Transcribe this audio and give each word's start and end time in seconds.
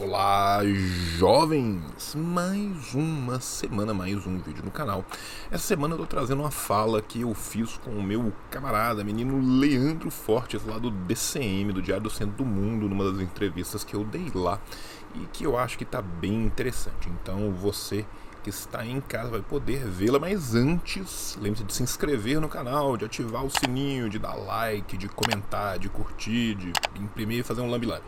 Olá, 0.00 0.60
jovens! 1.16 2.14
Mais 2.14 2.94
uma 2.94 3.40
semana, 3.40 3.92
mais 3.92 4.24
um 4.28 4.38
vídeo 4.38 4.64
no 4.64 4.70
canal. 4.70 5.04
Essa 5.50 5.66
semana 5.66 5.94
eu 5.94 5.98
tô 5.98 6.06
trazendo 6.06 6.40
uma 6.40 6.52
fala 6.52 7.02
que 7.02 7.22
eu 7.22 7.34
fiz 7.34 7.78
com 7.78 7.90
o 7.90 8.02
meu 8.02 8.32
camarada, 8.48 9.02
menino 9.02 9.40
Leandro 9.58 10.08
Fortes, 10.08 10.64
lá 10.64 10.78
do 10.78 10.92
DCM, 10.92 11.72
do 11.72 11.82
Diário 11.82 12.04
do 12.04 12.10
Centro 12.10 12.36
do 12.36 12.44
Mundo, 12.44 12.88
numa 12.88 13.10
das 13.10 13.20
entrevistas 13.20 13.82
que 13.82 13.96
eu 13.96 14.04
dei 14.04 14.30
lá 14.32 14.60
e 15.16 15.26
que 15.32 15.42
eu 15.42 15.58
acho 15.58 15.76
que 15.76 15.84
tá 15.84 16.00
bem 16.00 16.44
interessante. 16.44 17.08
Então 17.08 17.50
você 17.50 18.06
que 18.44 18.50
está 18.50 18.86
em 18.86 19.00
casa 19.00 19.30
vai 19.30 19.42
poder 19.42 19.84
vê-la, 19.84 20.20
mas 20.20 20.54
antes, 20.54 21.36
lembre-se 21.40 21.64
de 21.64 21.74
se 21.74 21.82
inscrever 21.82 22.40
no 22.40 22.48
canal, 22.48 22.96
de 22.96 23.04
ativar 23.04 23.44
o 23.44 23.50
sininho, 23.50 24.08
de 24.08 24.20
dar 24.20 24.34
like, 24.34 24.96
de 24.96 25.08
comentar, 25.08 25.76
de 25.76 25.88
curtir, 25.88 26.54
de 26.54 26.72
imprimir 27.00 27.40
e 27.40 27.42
fazer 27.42 27.62
um 27.62 27.70
lambi-lambi. 27.70 28.06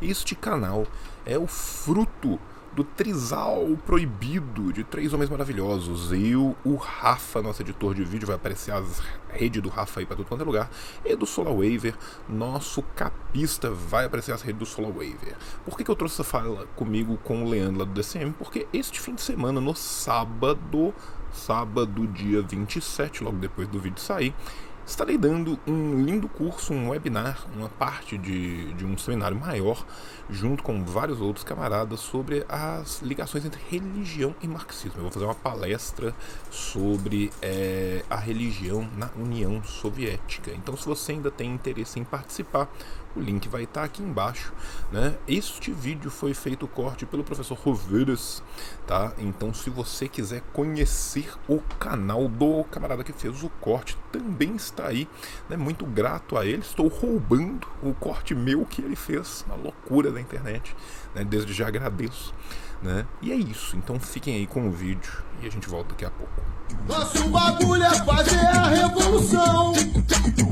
Este 0.00 0.36
canal 0.36 0.86
é 1.26 1.36
o 1.36 1.48
fruto 1.48 2.38
do 2.72 2.84
trisal 2.84 3.76
proibido 3.84 4.72
de 4.72 4.84
três 4.84 5.12
homens 5.12 5.28
maravilhosos. 5.28 6.12
Eu, 6.12 6.54
o 6.64 6.76
Rafa, 6.76 7.42
nosso 7.42 7.62
editor 7.62 7.96
de 7.96 8.04
vídeo, 8.04 8.24
vai 8.24 8.36
aparecer 8.36 8.70
as 8.70 9.02
redes 9.30 9.60
do 9.60 9.68
Rafa 9.68 9.98
aí 9.98 10.06
para 10.06 10.16
todo 10.16 10.26
quanto 10.26 10.42
é 10.42 10.44
lugar. 10.44 10.70
E 11.04 11.16
do 11.16 11.26
Solar 11.26 11.52
Waver, 11.52 11.96
nosso 12.28 12.80
capista, 12.94 13.72
vai 13.72 14.04
aparecer 14.04 14.30
as 14.30 14.42
redes 14.42 14.60
do 14.60 14.66
Solar 14.66 14.92
Waver. 14.92 15.36
Por 15.64 15.76
que, 15.76 15.82
que 15.82 15.90
eu 15.90 15.96
trouxe 15.96 16.14
essa 16.14 16.24
fala 16.24 16.66
comigo 16.76 17.18
com 17.24 17.44
o 17.44 17.50
Leandro 17.50 17.80
lá 17.80 17.84
do 17.84 17.92
DCM? 17.92 18.32
Porque 18.38 18.68
este 18.72 19.00
fim 19.00 19.16
de 19.16 19.22
semana, 19.22 19.60
no 19.60 19.74
sábado, 19.74 20.94
sábado, 21.32 22.06
dia 22.06 22.40
27, 22.42 23.24
logo 23.24 23.38
depois 23.38 23.66
do 23.66 23.80
vídeo 23.80 24.00
sair, 24.00 24.32
estarei 24.88 25.18
dando 25.18 25.58
um 25.66 26.02
lindo 26.02 26.28
curso, 26.28 26.72
um 26.72 26.88
webinar, 26.88 27.46
uma 27.54 27.68
parte 27.68 28.16
de, 28.16 28.72
de 28.72 28.86
um 28.86 28.96
seminário 28.96 29.38
maior, 29.38 29.84
junto 30.30 30.62
com 30.62 30.82
vários 30.82 31.20
outros 31.20 31.44
camaradas, 31.44 32.00
sobre 32.00 32.44
as 32.48 33.02
ligações 33.02 33.44
entre 33.44 33.60
religião 33.68 34.34
e 34.42 34.48
marxismo. 34.48 34.98
Eu 34.98 35.02
vou 35.02 35.12
fazer 35.12 35.26
uma 35.26 35.34
palestra 35.34 36.14
sobre 36.50 37.30
é, 37.42 38.02
a 38.08 38.16
religião 38.16 38.88
na 38.96 39.10
União 39.14 39.62
Soviética. 39.62 40.50
Então, 40.52 40.76
se 40.76 40.86
você 40.86 41.12
ainda 41.12 41.30
tem 41.30 41.52
interesse 41.52 42.00
em 42.00 42.04
participar, 42.04 42.68
o 43.18 43.20
link 43.20 43.48
vai 43.48 43.64
estar 43.64 43.82
aqui 43.82 44.02
embaixo. 44.02 44.52
Né? 44.92 45.16
Este 45.26 45.72
vídeo 45.72 46.10
foi 46.10 46.32
feito 46.32 46.66
corte 46.66 47.04
pelo 47.04 47.24
professor 47.24 47.58
Roveres, 47.58 48.42
tá? 48.86 49.12
Então, 49.18 49.52
se 49.52 49.68
você 49.68 50.08
quiser 50.08 50.40
conhecer 50.52 51.32
o 51.48 51.60
canal 51.78 52.28
do 52.28 52.64
camarada 52.64 53.04
que 53.04 53.12
fez 53.12 53.42
o 53.42 53.48
corte, 53.60 53.98
também 54.12 54.54
está 54.56 54.86
aí. 54.86 55.08
Né? 55.48 55.56
Muito 55.56 55.84
grato 55.84 56.36
a 56.36 56.46
ele. 56.46 56.62
Estou 56.62 56.88
roubando 56.88 57.66
o 57.82 57.92
corte 57.92 58.34
meu 58.34 58.64
que 58.64 58.80
ele 58.80 58.96
fez, 58.96 59.44
uma 59.46 59.56
loucura 59.56 60.10
da 60.10 60.20
internet. 60.20 60.74
Né? 61.14 61.24
Desde 61.24 61.52
já 61.52 61.68
agradeço. 61.68 62.32
Né? 62.82 63.04
E 63.20 63.32
é 63.32 63.34
isso. 63.34 63.76
Então 63.76 63.98
fiquem 63.98 64.36
aí 64.36 64.46
com 64.46 64.68
o 64.68 64.70
vídeo 64.70 65.22
e 65.42 65.46
a 65.46 65.50
gente 65.50 65.68
volta 65.68 65.90
daqui 65.90 66.04
a 66.04 66.10
pouco. 66.10 66.32
Nosso 66.86 67.28
bagulho 67.28 67.82
é 67.82 67.94
fazer 68.04 68.46
a 68.46 68.68
revolução. 68.68 69.72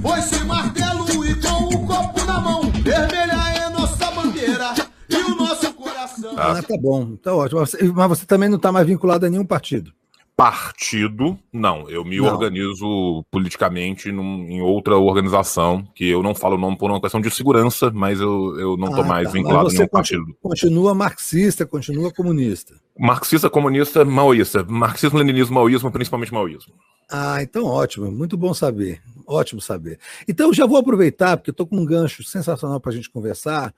Foi 0.03 0.23
sem 0.23 0.45
martelo 0.45 1.25
e 1.25 1.35
com 1.41 1.65
o 1.75 1.87
copo 1.87 2.25
na 2.25 2.41
mão. 2.41 2.63
Vermelha 2.71 3.65
é 3.65 3.69
nossa 3.71 4.11
bandeira 4.11 4.75
e 5.09 5.17
o 5.17 5.37
nosso 5.37 5.73
coração. 5.75 6.35
Ah, 6.37 6.61
tá 6.63 6.77
bom, 6.81 7.17
tá 7.17 7.35
ótimo. 7.35 7.61
Mas 7.95 8.09
você 8.09 8.27
também 8.27 8.49
não 8.49 8.57
está 8.57 8.73
mais 8.73 8.87
vinculado 8.87 9.27
a 9.27 9.31
nenhum 9.31 9.45
partido 9.47 9.93
partido, 10.37 11.39
não. 11.51 11.89
Eu 11.89 12.05
me 12.05 12.19
não. 12.19 12.27
organizo 12.27 13.25
politicamente 13.31 14.13
num, 14.13 14.47
em 14.49 14.61
outra 14.61 14.97
organização, 14.97 15.83
que 15.95 16.07
eu 16.07 16.23
não 16.23 16.35
falo 16.35 16.57
o 16.57 16.59
nome 16.59 16.77
por 16.77 16.91
uma 16.91 17.01
questão 17.01 17.21
de 17.21 17.31
segurança, 17.31 17.91
mas 17.91 18.21
eu, 18.21 18.61
eu 18.61 18.77
não 18.77 18.89
estou 18.89 19.03
ah, 19.03 19.07
mais 19.09 19.29
tá. 19.29 19.33
vinculado 19.33 19.69
a 19.69 19.73
nenhum 19.73 19.89
partido. 19.89 20.37
Continua 20.43 20.95
marxista, 20.95 21.65
continua 21.65 22.13
comunista. 22.13 22.75
Marxista, 22.99 23.49
comunista, 23.49 24.05
maoísta. 24.05 24.63
Marxismo, 24.63 25.19
leninismo, 25.19 25.55
maoísmo, 25.55 25.91
principalmente 25.91 26.33
maoísmo. 26.33 26.75
Ah, 27.11 27.41
então 27.41 27.65
ótimo, 27.65 28.11
muito 28.11 28.37
bom 28.37 28.53
saber, 28.53 29.01
ótimo 29.27 29.61
saber. 29.61 29.99
Então 30.29 30.53
já 30.53 30.67
vou 30.67 30.77
aproveitar, 30.77 31.37
porque 31.37 31.51
estou 31.51 31.67
com 31.67 31.77
um 31.77 31.87
gancho 31.87 32.25
sensacional 32.25 32.81
para 32.81 32.91
a 32.91 32.95
gente 32.95 33.09
conversar, 33.09 33.73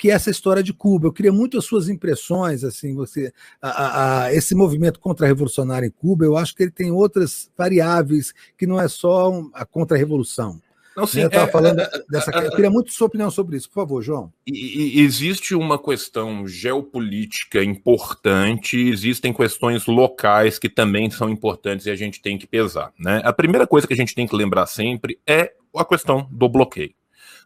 que 0.00 0.10
é 0.10 0.14
essa 0.14 0.30
história 0.30 0.62
de 0.62 0.72
Cuba. 0.72 1.08
Eu 1.08 1.12
queria 1.12 1.30
muito 1.30 1.58
as 1.58 1.66
suas 1.66 1.90
impressões, 1.90 2.64
assim, 2.64 2.94
você, 2.94 3.30
a, 3.60 4.22
a, 4.22 4.34
esse 4.34 4.54
movimento 4.54 4.98
contra-revolucionário 4.98 5.86
em 5.86 5.90
Cuba, 5.90 6.24
eu 6.24 6.38
acho 6.38 6.56
que 6.56 6.62
ele 6.62 6.70
tem 6.70 6.90
outras 6.90 7.50
variáveis 7.56 8.32
que 8.56 8.66
não 8.66 8.80
é 8.80 8.88
só 8.88 9.30
a 9.52 9.66
contra-revolução. 9.66 10.58
Não, 10.96 11.06
sim, 11.06 11.20
eu 11.20 11.26
estava 11.26 11.48
é, 11.48 11.52
falando 11.52 11.80
é, 11.80 11.90
dessa. 12.08 12.30
É, 12.30 12.46
eu 12.46 12.50
queria 12.50 12.70
muito 12.70 12.92
sua 12.92 13.08
opinião 13.08 13.30
sobre 13.30 13.58
isso, 13.58 13.68
por 13.68 13.74
favor, 13.74 14.02
João. 14.02 14.32
Existe 14.46 15.54
uma 15.54 15.78
questão 15.78 16.48
geopolítica 16.48 17.62
importante, 17.62 18.78
existem 18.78 19.34
questões 19.34 19.84
locais 19.86 20.58
que 20.58 20.68
também 20.70 21.10
são 21.10 21.28
importantes 21.28 21.84
e 21.84 21.90
a 21.90 21.96
gente 21.96 22.22
tem 22.22 22.38
que 22.38 22.46
pesar. 22.46 22.90
Né? 22.98 23.20
A 23.22 23.34
primeira 23.34 23.66
coisa 23.66 23.86
que 23.86 23.92
a 23.92 23.96
gente 23.96 24.14
tem 24.14 24.26
que 24.26 24.34
lembrar 24.34 24.66
sempre 24.66 25.20
é 25.26 25.52
a 25.76 25.84
questão 25.84 26.26
do 26.30 26.48
bloqueio. 26.48 26.94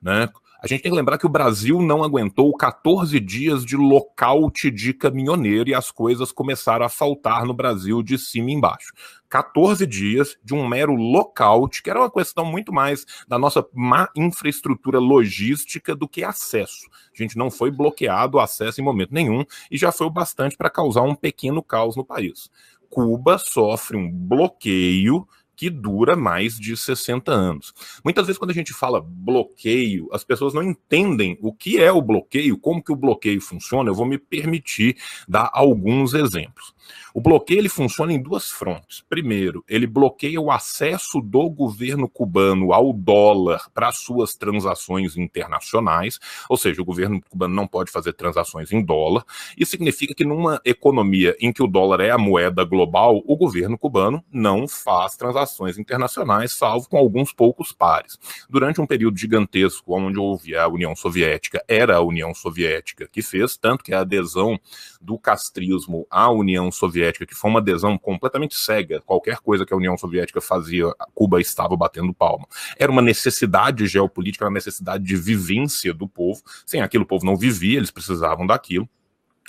Né? 0.00 0.28
A 0.64 0.66
gente 0.66 0.80
tem 0.80 0.91
que 0.91 0.97
lembrar 0.97 1.19
que 1.19 1.26
o 1.26 1.28
Brasil 1.28 1.82
não 1.82 2.02
aguentou 2.02 2.50
14 2.56 3.20
dias 3.20 3.66
de 3.66 3.76
lockout 3.76 4.70
de 4.70 4.94
caminhoneiro 4.94 5.69
e 5.69 5.75
as 5.75 5.91
coisas 5.91 6.32
começaram 6.32 6.86
a 6.86 6.88
faltar 6.88 7.44
no 7.44 7.52
Brasil 7.52 8.02
de 8.02 8.16
cima 8.16 8.50
e 8.50 8.54
embaixo. 8.54 8.94
14 9.28 9.86
dias 9.86 10.38
de 10.42 10.54
um 10.54 10.66
mero 10.66 10.94
lockout, 10.94 11.82
que 11.82 11.91
era 11.91 12.00
uma 12.00 12.10
questão 12.10 12.47
muito 12.47 12.72
mais 12.72 13.04
da 13.28 13.38
nossa 13.38 13.62
má 13.75 14.08
infraestrutura 14.16 14.98
logística 14.98 15.94
do 15.94 16.08
que 16.08 16.25
acesso. 16.25 16.88
A 17.14 17.22
gente 17.22 17.36
não 17.36 17.50
foi 17.50 17.70
bloqueado 17.70 18.38
o 18.38 18.41
acesso 18.41 18.81
em 18.81 18.84
momento 18.84 19.12
nenhum 19.12 19.44
e 19.70 19.76
já 19.76 19.92
foi 19.92 20.06
o 20.06 20.10
bastante 20.10 20.56
para 20.56 20.70
causar 20.70 21.02
um 21.02 21.14
pequeno 21.14 21.62
caos 21.62 21.94
no 21.94 22.06
país. 22.06 22.48
Cuba 22.88 23.36
sofre 23.36 23.98
um 23.98 24.10
bloqueio 24.10 25.28
que 25.56 25.70
dura 25.70 26.16
mais 26.16 26.59
de 26.59 26.76
60 26.76 27.32
anos. 27.32 27.72
Muitas 28.04 28.26
vezes 28.26 28.38
quando 28.38 28.50
a 28.50 28.54
gente 28.54 28.72
fala 28.72 29.00
bloqueio, 29.00 30.09
as 30.12 30.25
pessoas 30.25 30.53
não 30.53 30.62
entendem 30.62 31.38
o 31.41 31.53
que 31.53 31.82
é 31.82 31.91
o 31.92 32.03
bloqueio, 32.03 32.59
como 32.59 32.82
que 32.82 32.92
o 32.92 32.97
bloqueio 32.97 33.41
funciona. 33.41 33.91
Eu 33.91 33.94
vou 33.94 34.06
me 34.06 34.19
permitir 34.19 34.97
dar 35.28 35.50
alguns 35.53 36.14
exemplos. 36.14 36.75
O 37.14 37.20
bloqueio 37.20 37.60
ele 37.60 37.69
funciona 37.69 38.12
em 38.12 38.20
duas 38.20 38.50
frontes. 38.50 39.04
Primeiro, 39.09 39.64
ele 39.69 39.87
bloqueia 39.87 40.41
o 40.41 40.50
acesso 40.50 41.20
do 41.20 41.48
governo 41.48 42.09
cubano 42.09 42.72
ao 42.72 42.93
dólar 42.93 43.70
para 43.72 43.93
suas 43.93 44.34
transações 44.34 45.16
internacionais, 45.16 46.19
ou 46.48 46.56
seja, 46.56 46.82
o 46.82 46.84
governo 46.84 47.20
cubano 47.31 47.54
não 47.54 47.66
pode 47.66 47.91
fazer 47.91 48.14
transações 48.14 48.72
em 48.72 48.84
dólar. 48.84 49.25
Isso 49.56 49.70
significa 49.70 50.14
que 50.14 50.25
numa 50.25 50.60
economia 50.64 51.37
em 51.41 51.53
que 51.53 51.62
o 51.62 51.69
dólar 51.69 52.00
é 52.00 52.10
a 52.10 52.19
moeda 52.19 52.64
global, 52.64 53.22
o 53.25 53.37
governo 53.37 53.78
cubano 53.78 54.22
não 54.32 54.66
faz 54.66 55.16
transações 55.16 55.44
internacionais, 55.78 56.53
salvo 56.53 56.88
com 56.88 56.97
alguns 56.97 57.32
poucos 57.32 57.72
pares. 57.72 58.19
Durante 58.49 58.81
um 58.81 58.87
período 58.87 59.19
gigantesco, 59.19 59.94
onde 59.97 60.19
houve 60.19 60.56
a 60.56 60.66
União 60.69 60.94
Soviética, 60.94 61.62
era 61.69 61.97
a 61.97 62.00
União 62.00 62.34
Soviética 62.34 63.09
que 63.10 63.22
fez, 63.22 63.56
tanto 63.56 63.84
que 63.84 63.94
a 63.94 64.00
adesão 64.00 64.59
do 65.00 65.19
castrismo 65.19 66.06
à 66.10 66.31
União 66.31 66.71
Soviética, 66.72 67.27
que 67.27 67.34
foi 67.34 67.50
uma 67.50 67.60
adesão 67.60 67.99
completamente 67.99 68.56
cega, 68.56 69.00
qualquer 69.03 69.38
coisa 69.38 69.66
que 69.66 69.72
a 69.72 69.77
União 69.77 69.97
Soviética 69.97 70.41
fazia, 70.41 70.87
Cuba 71.15 71.41
estava 71.41 71.76
batendo 71.76 72.15
palma. 72.15 72.47
Era 72.78 72.91
uma 72.91 73.03
necessidade 73.03 73.87
geopolítica, 73.87 74.44
uma 74.44 74.50
necessidade 74.50 75.05
de 75.05 75.16
vivência 75.16 75.93
do 75.93 76.09
povo. 76.09 76.43
Sem 76.65 76.81
aquilo, 76.81 77.05
o 77.05 77.06
povo 77.06 77.26
não 77.26 77.37
vivia, 77.37 77.76
eles 77.76 77.91
precisavam 77.91 78.47
daquilo. 78.47 78.88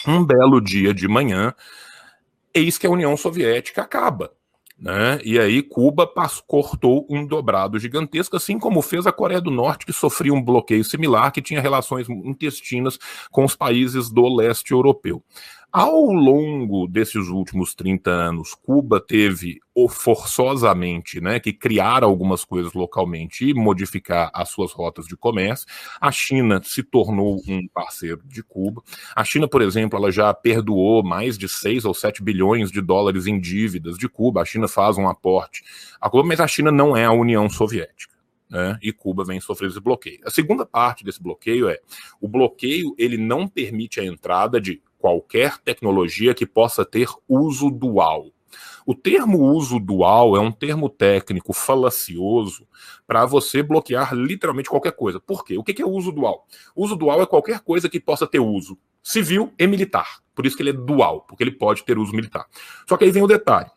Um 0.06 0.24
belo 0.26 0.62
dia 0.62 0.94
de 0.94 1.08
manhã, 1.08 1.54
eis 2.54 2.78
que 2.78 2.86
a 2.86 2.90
União 2.90 3.16
Soviética 3.18 3.82
acaba. 3.82 4.35
Né? 4.78 5.20
E 5.24 5.40
aí 5.40 5.64
Cuba 5.64 6.10
cortou 6.46 7.08
um 7.10 7.26
dobrado 7.26 7.80
gigantesco, 7.80 8.36
assim 8.36 8.60
como 8.60 8.82
fez 8.82 9.08
a 9.08 9.12
Coreia 9.12 9.40
do 9.40 9.50
Norte, 9.50 9.86
que 9.86 9.94
sofria 9.94 10.34
um 10.34 10.42
bloqueio 10.42 10.84
similar, 10.84 11.32
que 11.32 11.42
tinha 11.42 11.62
relações 11.62 12.10
intestinas 12.10 13.00
com 13.32 13.46
os 13.46 13.56
países 13.56 14.10
do 14.10 14.28
leste 14.28 14.72
europeu. 14.72 15.24
Ao 15.78 16.06
longo 16.06 16.88
desses 16.88 17.28
últimos 17.28 17.76
30 17.76 18.10
anos, 18.10 18.54
Cuba 18.54 18.98
teve 18.98 19.60
forçosamente 19.90 21.20
né, 21.20 21.38
que 21.38 21.52
criar 21.52 22.02
algumas 22.02 22.46
coisas 22.46 22.72
localmente 22.72 23.50
e 23.50 23.54
modificar 23.54 24.32
as 24.34 24.48
suas 24.48 24.72
rotas 24.72 25.06
de 25.06 25.18
comércio. 25.18 25.68
A 26.00 26.14
China 26.14 26.62
se 26.64 26.82
tornou 26.82 27.42
um 27.46 27.68
parceiro 27.68 28.22
de 28.24 28.42
Cuba. 28.42 28.82
A 29.14 29.26
China, 29.26 29.50
por 29.50 29.62
exemplo, 29.62 30.00
ela 30.00 30.10
já 30.14 30.34
perdoou 30.34 31.04
mais 31.04 31.38
de 31.38 31.50
6 31.50 31.84
ou 31.84 31.94
7 31.94 32.24
bilhões 32.24 32.72
de 32.72 32.80
dólares 32.80 33.28
em 33.28 33.38
dívidas 33.38 33.98
de 33.98 34.08
Cuba. 34.08 34.44
A 34.44 34.46
China 34.46 34.70
faz 34.70 34.98
um 34.98 35.10
aporte 35.10 35.62
a 36.00 36.10
Cuba, 36.10 36.26
mas 36.26 36.40
a 36.40 36.48
China 36.48 36.72
não 36.72 36.96
é 36.96 37.04
a 37.04 37.12
União 37.12 37.50
Soviética. 37.50 38.16
Né, 38.50 38.78
e 38.82 38.94
Cuba 38.94 39.26
vem 39.26 39.42
sofrendo 39.42 39.74
esse 39.74 39.82
bloqueio. 39.82 40.22
A 40.24 40.30
segunda 40.30 40.66
parte 40.66 41.04
desse 41.04 41.22
bloqueio 41.22 41.68
é 41.68 41.80
o 42.22 42.30
bloqueio 42.30 42.96
ele 42.98 43.18
não 43.18 43.46
permite 43.46 44.00
a 44.00 44.06
entrada 44.06 44.62
de 44.62 44.82
qualquer 45.06 45.60
tecnologia 45.60 46.34
que 46.34 46.48
possa 46.48 46.84
ter 46.84 47.08
uso 47.30 47.70
dual. 47.70 48.32
O 48.88 48.96
termo 48.96 49.40
uso 49.52 49.80
dual 49.80 50.36
é 50.36 50.40
um 50.40 50.52
termo 50.52 50.90
técnico 50.90 51.54
falacioso 51.54 52.68
para 53.06 53.24
você 53.24 53.62
bloquear 53.62 54.16
literalmente 54.16 54.68
qualquer 54.68 54.94
coisa. 54.94 55.20
Por 55.20 55.46
quê? 55.46 55.60
O 55.60 55.64
que 55.64 55.80
é 55.80 55.86
uso 55.86 56.12
dual? 56.12 56.48
Uso 56.76 56.96
dual 56.96 57.22
é 57.22 57.28
qualquer 57.28 57.60
coisa 57.60 57.88
que 57.88 58.00
possa 58.00 58.26
ter 58.26 58.40
uso 58.40 58.80
civil 59.04 59.54
e 59.60 59.68
militar. 59.68 60.24
Por 60.34 60.44
isso 60.44 60.58
que 60.58 60.64
ele 60.64 60.72
é 60.72 60.74
dual, 60.74 61.22
porque 61.22 61.44
ele 61.44 61.52
pode 61.52 61.84
ter 61.84 62.00
uso 62.00 62.12
militar. 62.12 62.48
Só 62.90 62.98
que 62.98 63.06
aí 63.06 63.12
vem 63.12 63.22
o 63.22 63.28
detalhe. 63.28 63.70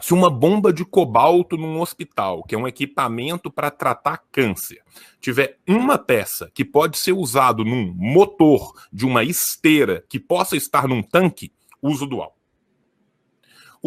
Se 0.00 0.12
uma 0.12 0.28
bomba 0.28 0.72
de 0.72 0.84
cobalto 0.84 1.56
num 1.56 1.80
hospital, 1.80 2.42
que 2.42 2.54
é 2.54 2.58
um 2.58 2.66
equipamento 2.66 3.50
para 3.50 3.70
tratar 3.70 4.22
câncer, 4.30 4.82
tiver 5.20 5.58
uma 5.66 5.96
peça 5.96 6.50
que 6.52 6.64
pode 6.64 6.98
ser 6.98 7.12
usado 7.12 7.64
num 7.64 7.92
motor 7.96 8.74
de 8.92 9.06
uma 9.06 9.22
esteira 9.22 10.04
que 10.08 10.18
possa 10.18 10.56
estar 10.56 10.88
num 10.88 11.02
tanque, 11.02 11.52
uso 11.80 12.06
dual 12.06 12.36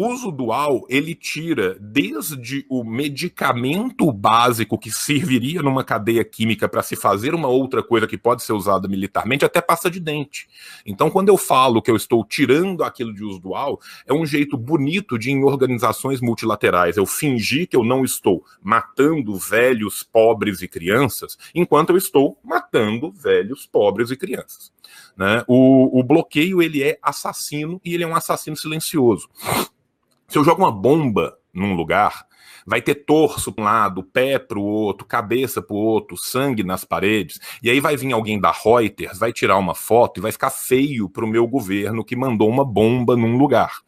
uso 0.00 0.30
dual, 0.30 0.86
ele 0.88 1.12
tira 1.12 1.76
desde 1.80 2.64
o 2.68 2.84
medicamento 2.84 4.12
básico 4.12 4.78
que 4.78 4.92
serviria 4.92 5.60
numa 5.60 5.82
cadeia 5.82 6.24
química 6.24 6.68
para 6.68 6.84
se 6.84 6.94
fazer 6.94 7.34
uma 7.34 7.48
outra 7.48 7.82
coisa 7.82 8.06
que 8.06 8.16
pode 8.16 8.44
ser 8.44 8.52
usada 8.52 8.86
militarmente, 8.86 9.44
até 9.44 9.60
pasta 9.60 9.90
de 9.90 9.98
dente. 9.98 10.48
Então, 10.86 11.10
quando 11.10 11.30
eu 11.30 11.36
falo 11.36 11.82
que 11.82 11.90
eu 11.90 11.96
estou 11.96 12.24
tirando 12.24 12.84
aquilo 12.84 13.12
de 13.12 13.24
uso 13.24 13.40
dual, 13.40 13.80
é 14.06 14.12
um 14.12 14.24
jeito 14.24 14.56
bonito 14.56 15.18
de, 15.18 15.32
em 15.32 15.42
organizações 15.42 16.20
multilaterais, 16.20 16.96
eu 16.96 17.04
fingir 17.04 17.66
que 17.66 17.76
eu 17.76 17.82
não 17.82 18.04
estou 18.04 18.44
matando 18.62 19.36
velhos, 19.36 20.04
pobres 20.04 20.62
e 20.62 20.68
crianças, 20.68 21.36
enquanto 21.52 21.90
eu 21.90 21.96
estou 21.96 22.38
matando 22.44 23.10
velhos, 23.10 23.66
pobres 23.66 24.12
e 24.12 24.16
crianças. 24.16 24.72
Né? 25.16 25.42
O, 25.48 25.98
o 25.98 26.04
bloqueio 26.04 26.62
ele 26.62 26.84
é 26.84 26.98
assassino 27.02 27.80
e 27.84 27.94
ele 27.94 28.04
é 28.04 28.06
um 28.06 28.14
assassino 28.14 28.56
silencioso. 28.56 29.28
Se 30.30 30.36
eu 30.36 30.44
jogo 30.44 30.62
uma 30.62 30.70
bomba 30.70 31.38
num 31.54 31.72
lugar, 31.72 32.26
vai 32.66 32.82
ter 32.82 32.96
torso 32.96 33.50
para 33.50 33.62
um 33.62 33.64
lado, 33.64 34.02
pé 34.02 34.38
para 34.38 34.58
o 34.58 34.62
outro, 34.62 35.06
cabeça 35.06 35.62
para 35.62 35.74
o 35.74 35.78
outro, 35.78 36.18
sangue 36.18 36.62
nas 36.62 36.84
paredes, 36.84 37.40
e 37.62 37.70
aí 37.70 37.80
vai 37.80 37.96
vir 37.96 38.12
alguém 38.12 38.38
da 38.38 38.52
Reuters, 38.52 39.18
vai 39.18 39.32
tirar 39.32 39.56
uma 39.56 39.74
foto 39.74 40.18
e 40.18 40.20
vai 40.20 40.30
ficar 40.30 40.50
feio 40.50 41.08
para 41.08 41.24
o 41.24 41.28
meu 41.28 41.46
governo 41.46 42.04
que 42.04 42.14
mandou 42.14 42.46
uma 42.46 42.62
bomba 42.62 43.16
num 43.16 43.38
lugar. 43.38 43.80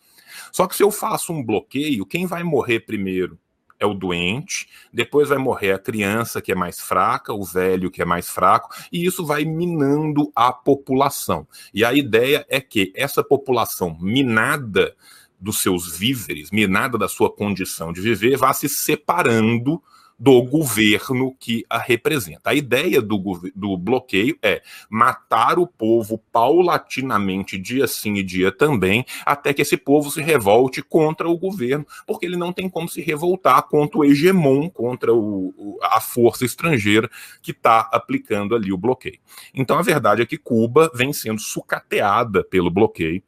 Só 0.51 0.67
que 0.67 0.75
se 0.75 0.83
eu 0.83 0.91
faço 0.91 1.31
um 1.31 1.45
bloqueio, 1.45 2.07
quem 2.07 2.25
vai 2.25 2.43
morrer 2.43 2.81
primeiro? 2.81 3.39
É 3.79 3.85
o 3.85 3.93
doente, 3.93 4.67
depois 4.91 5.29
vai 5.29 5.39
morrer 5.39 5.73
a 5.73 5.79
criança 5.79 6.41
que 6.41 6.53
é 6.53 6.55
mais 6.55 6.81
fraca, 6.81 7.35
o 7.35 7.45
velho 7.45 7.91
que 7.91 8.01
é 8.01 8.05
mais 8.07 8.31
fraco, 8.31 8.75
e 8.91 9.05
isso 9.05 9.27
vai 9.27 9.45
minando 9.45 10.33
a 10.35 10.53
população. 10.55 11.47
E 11.73 11.85
a 11.85 11.93
ideia 11.93 12.47
é 12.49 12.63
que 12.63 12.93
essa 12.97 13.23
população 13.23 13.95
minada 14.01 14.95
dos 15.41 15.63
seus 15.63 15.97
víveres, 15.97 16.51
minada 16.51 16.99
da 16.99 17.09
sua 17.09 17.31
condição 17.31 17.93
de 17.93 18.01
viver, 18.01 18.37
vá 18.37 18.53
se 18.53 18.69
separando 18.69 19.83
do 20.21 20.43
governo 20.43 21.35
que 21.41 21.65
a 21.71 21.79
representa. 21.79 22.51
A 22.51 22.55
ideia 22.55 23.01
do, 23.01 23.17
do 23.57 23.79
bloqueio 23.79 24.37
é 24.43 24.61
matar 24.91 25.59
o 25.59 25.67
povo 25.67 26.19
paulatinamente, 26.31 27.57
dia 27.57 27.87
sim 27.87 28.17
e 28.17 28.23
dia 28.23 28.53
também, 28.53 29.07
até 29.25 29.55
que 29.55 29.63
esse 29.63 29.79
povo 29.79 30.11
se 30.11 30.21
revolte 30.21 30.83
contra 30.83 31.27
o 31.27 31.39
governo, 31.39 31.87
porque 32.07 32.27
ele 32.27 32.37
não 32.37 32.53
tem 32.53 32.69
como 32.69 32.87
se 32.87 33.01
revoltar 33.01 33.63
contra 33.63 33.99
o 33.99 34.05
hegemon, 34.05 34.69
contra 34.69 35.15
o, 35.15 35.79
a 35.83 36.03
força 36.03 36.45
estrangeira 36.45 37.11
que 37.41 37.53
está 37.53 37.89
aplicando 37.91 38.55
ali 38.55 38.71
o 38.71 38.77
bloqueio. 38.77 39.19
Então 39.55 39.79
a 39.79 39.83
verdade 39.83 40.21
é 40.21 40.27
que 40.27 40.37
Cuba 40.37 40.91
vem 40.95 41.15
sendo 41.15 41.41
sucateada 41.41 42.45
pelo 42.45 42.71
bloqueio 42.71 43.23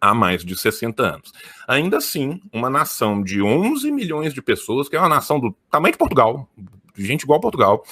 há 0.00 0.14
mais 0.14 0.44
de 0.44 0.56
60 0.56 1.02
anos. 1.02 1.32
Ainda 1.66 1.98
assim, 1.98 2.40
uma 2.52 2.68
nação 2.68 3.22
de 3.22 3.42
11 3.42 3.90
milhões 3.90 4.34
de 4.34 4.42
pessoas, 4.42 4.88
que 4.88 4.96
é 4.96 4.98
uma 4.98 5.08
nação 5.08 5.38
do 5.38 5.54
tamanho 5.70 5.92
de 5.92 5.98
Portugal, 5.98 6.48
gente 6.96 7.22
igual 7.22 7.38
a 7.38 7.42
Portugal, 7.42 7.84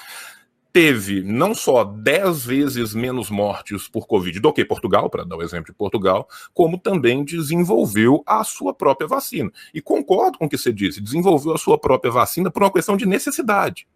teve 0.72 1.22
não 1.22 1.54
só 1.54 1.82
10 1.82 2.44
vezes 2.44 2.94
menos 2.94 3.30
mortes 3.30 3.88
por 3.88 4.06
Covid 4.06 4.38
do 4.38 4.52
que 4.52 4.64
Portugal, 4.64 5.08
para 5.08 5.24
dar 5.24 5.36
o 5.36 5.42
exemplo 5.42 5.66
de 5.66 5.76
Portugal, 5.76 6.28
como 6.52 6.78
também 6.78 7.24
desenvolveu 7.24 8.22
a 8.26 8.44
sua 8.44 8.74
própria 8.74 9.08
vacina. 9.08 9.50
E 9.72 9.80
concordo 9.80 10.38
com 10.38 10.44
o 10.44 10.48
que 10.48 10.58
você 10.58 10.72
disse, 10.72 11.00
desenvolveu 11.00 11.54
a 11.54 11.58
sua 11.58 11.78
própria 11.78 12.12
vacina 12.12 12.50
por 12.50 12.62
uma 12.62 12.72
questão 12.72 12.96
de 12.96 13.06
necessidade. 13.06 13.88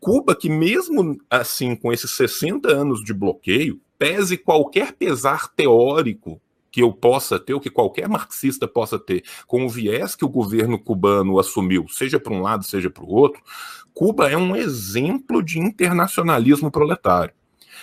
Cuba, 0.00 0.34
que 0.34 0.48
mesmo 0.48 1.18
assim, 1.30 1.74
com 1.74 1.92
esses 1.92 2.10
60 2.12 2.68
anos 2.68 3.02
de 3.02 3.14
bloqueio, 3.14 3.80
pese 3.98 4.36
qualquer 4.36 4.92
pesar 4.92 5.48
teórico 5.48 6.40
que 6.78 6.82
eu 6.84 6.92
possa 6.92 7.40
ter, 7.40 7.54
ou 7.54 7.60
que 7.60 7.70
qualquer 7.70 8.08
marxista 8.08 8.68
possa 8.68 9.00
ter, 9.00 9.24
com 9.48 9.66
o 9.66 9.68
viés 9.68 10.14
que 10.14 10.24
o 10.24 10.28
governo 10.28 10.78
cubano 10.78 11.40
assumiu, 11.40 11.86
seja 11.88 12.20
para 12.20 12.32
um 12.32 12.40
lado, 12.40 12.64
seja 12.64 12.88
para 12.88 13.02
o 13.02 13.10
outro, 13.10 13.42
Cuba 13.92 14.30
é 14.30 14.36
um 14.36 14.54
exemplo 14.54 15.42
de 15.42 15.58
internacionalismo 15.58 16.70
proletário. 16.70 17.34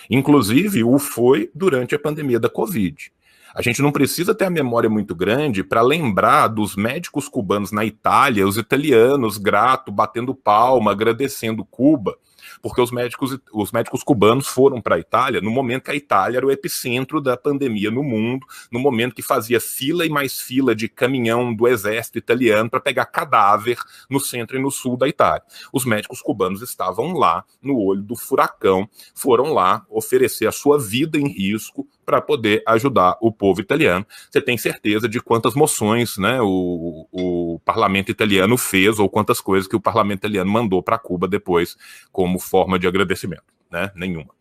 Inclusive, 0.08 0.82
o 0.82 0.98
foi 0.98 1.50
durante 1.54 1.94
a 1.94 1.98
pandemia 1.98 2.40
da 2.40 2.48
Covid. 2.48 3.12
A 3.54 3.60
gente 3.60 3.82
não 3.82 3.92
precisa 3.92 4.34
ter 4.34 4.46
a 4.46 4.50
memória 4.50 4.88
muito 4.88 5.14
grande 5.14 5.62
para 5.62 5.82
lembrar 5.82 6.48
dos 6.48 6.74
médicos 6.74 7.28
cubanos 7.28 7.72
na 7.72 7.84
Itália, 7.84 8.48
os 8.48 8.56
italianos 8.56 9.36
grato, 9.36 9.92
batendo 9.92 10.34
palma, 10.34 10.92
agradecendo 10.92 11.66
Cuba, 11.66 12.16
porque 12.62 12.80
os 12.80 12.90
médicos, 12.90 13.38
os 13.52 13.72
médicos 13.72 14.02
cubanos 14.02 14.46
foram 14.46 14.80
para 14.80 14.96
a 14.96 14.98
Itália 14.98 15.40
no 15.40 15.50
momento 15.50 15.84
que 15.84 15.90
a 15.90 15.94
Itália 15.94 16.38
era 16.38 16.46
o 16.46 16.50
epicentro 16.50 17.20
da 17.20 17.36
pandemia 17.36 17.90
no 17.90 18.02
mundo, 18.02 18.46
no 18.70 18.78
momento 18.78 19.14
que 19.14 19.22
fazia 19.22 19.60
fila 19.60 20.04
e 20.04 20.08
mais 20.08 20.40
fila 20.40 20.74
de 20.74 20.88
caminhão 20.88 21.54
do 21.54 21.66
exército 21.68 22.18
italiano 22.18 22.70
para 22.70 22.80
pegar 22.80 23.06
cadáver 23.06 23.78
no 24.08 24.20
centro 24.20 24.56
e 24.56 24.62
no 24.62 24.70
sul 24.70 24.96
da 24.96 25.08
Itália. 25.08 25.42
Os 25.72 25.84
médicos 25.84 26.20
cubanos 26.20 26.62
estavam 26.62 27.12
lá 27.12 27.44
no 27.62 27.78
olho 27.78 28.02
do 28.02 28.16
furacão, 28.16 28.88
foram 29.14 29.52
lá 29.52 29.84
oferecer 29.88 30.46
a 30.46 30.52
sua 30.52 30.78
vida 30.78 31.18
em 31.18 31.28
risco 31.28 31.86
para 32.06 32.20
poder 32.20 32.62
ajudar 32.66 33.18
o 33.20 33.32
povo 33.32 33.60
italiano. 33.60 34.06
Você 34.30 34.40
tem 34.40 34.56
certeza 34.56 35.08
de 35.08 35.20
quantas 35.20 35.54
moções 35.54 36.16
né, 36.16 36.40
o, 36.40 37.08
o 37.10 37.60
parlamento 37.64 38.10
italiano 38.12 38.56
fez 38.56 39.00
ou 39.00 39.10
quantas 39.10 39.40
coisas 39.40 39.68
que 39.68 39.74
o 39.74 39.80
parlamento 39.80 40.20
italiano 40.20 40.50
mandou 40.50 40.80
para 40.80 40.98
Cuba 40.98 41.26
depois 41.26 41.76
como 42.12 42.38
forma 42.38 42.78
de 42.78 42.86
agradecimento? 42.86 43.42
Né? 43.70 43.90
Nenhuma. 43.96 44.32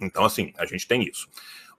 Então, 0.00 0.24
assim, 0.24 0.52
a 0.58 0.66
gente 0.66 0.86
tem 0.86 1.02
isso. 1.08 1.28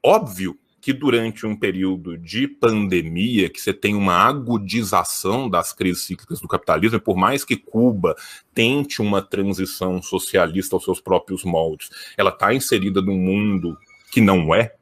Óbvio 0.02 0.58
que 0.82 0.94
durante 0.94 1.46
um 1.46 1.56
período 1.56 2.18
de 2.18 2.48
pandemia, 2.48 3.50
que 3.50 3.60
você 3.60 3.74
tem 3.74 3.96
uma 3.96 4.14
agudização 4.14 5.50
das 5.50 5.74
crises 5.74 6.06
cíclicas 6.06 6.40
do 6.40 6.48
capitalismo, 6.48 7.00
por 7.02 7.18
mais 7.18 7.44
que 7.44 7.58
Cuba 7.58 8.16
tente 8.54 9.02
uma 9.02 9.22
transição 9.22 10.02
socialista 10.02 10.76
aos 10.76 10.86
seus 10.86 11.02
próprios 11.02 11.44
moldes, 11.44 11.90
ela 12.18 12.30
está 12.30 12.54
inserida 12.54 13.02
num 13.02 13.18
mundo 13.18 13.78
que 14.10 14.22
não 14.22 14.56
é, 14.56 14.74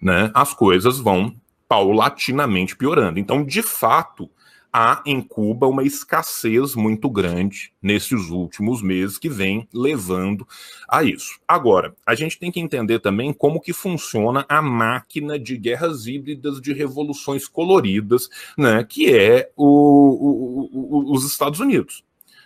né, 0.00 0.30
as 0.34 0.54
coisas 0.54 0.98
vão 0.98 1.34
paulatinamente 1.68 2.76
piorando. 2.76 3.18
Então, 3.18 3.44
de 3.44 3.62
fato, 3.62 4.28
há 4.72 5.02
em 5.04 5.20
Cuba 5.20 5.66
uma 5.66 5.82
escassez 5.82 6.74
muito 6.74 7.10
grande 7.10 7.72
nesses 7.82 8.30
últimos 8.30 8.82
meses 8.82 9.18
que 9.18 9.28
vem 9.28 9.68
levando 9.72 10.46
a 10.88 11.02
isso. 11.02 11.38
Agora, 11.46 11.94
a 12.06 12.14
gente 12.14 12.38
tem 12.38 12.50
que 12.50 12.60
entender 12.60 13.00
também 13.00 13.32
como 13.32 13.60
que 13.60 13.72
funciona 13.72 14.44
a 14.48 14.62
máquina 14.62 15.38
de 15.38 15.56
guerras 15.56 16.06
híbridas 16.06 16.60
de 16.60 16.72
revoluções 16.72 17.48
coloridas, 17.48 18.28
né, 18.56 18.84
que 18.84 19.14
é 19.14 19.50
o, 19.56 19.66
o, 19.66 20.70
o, 20.72 21.12
os 21.12 21.24
Estados 21.24 21.60
Unidos. 21.60 22.04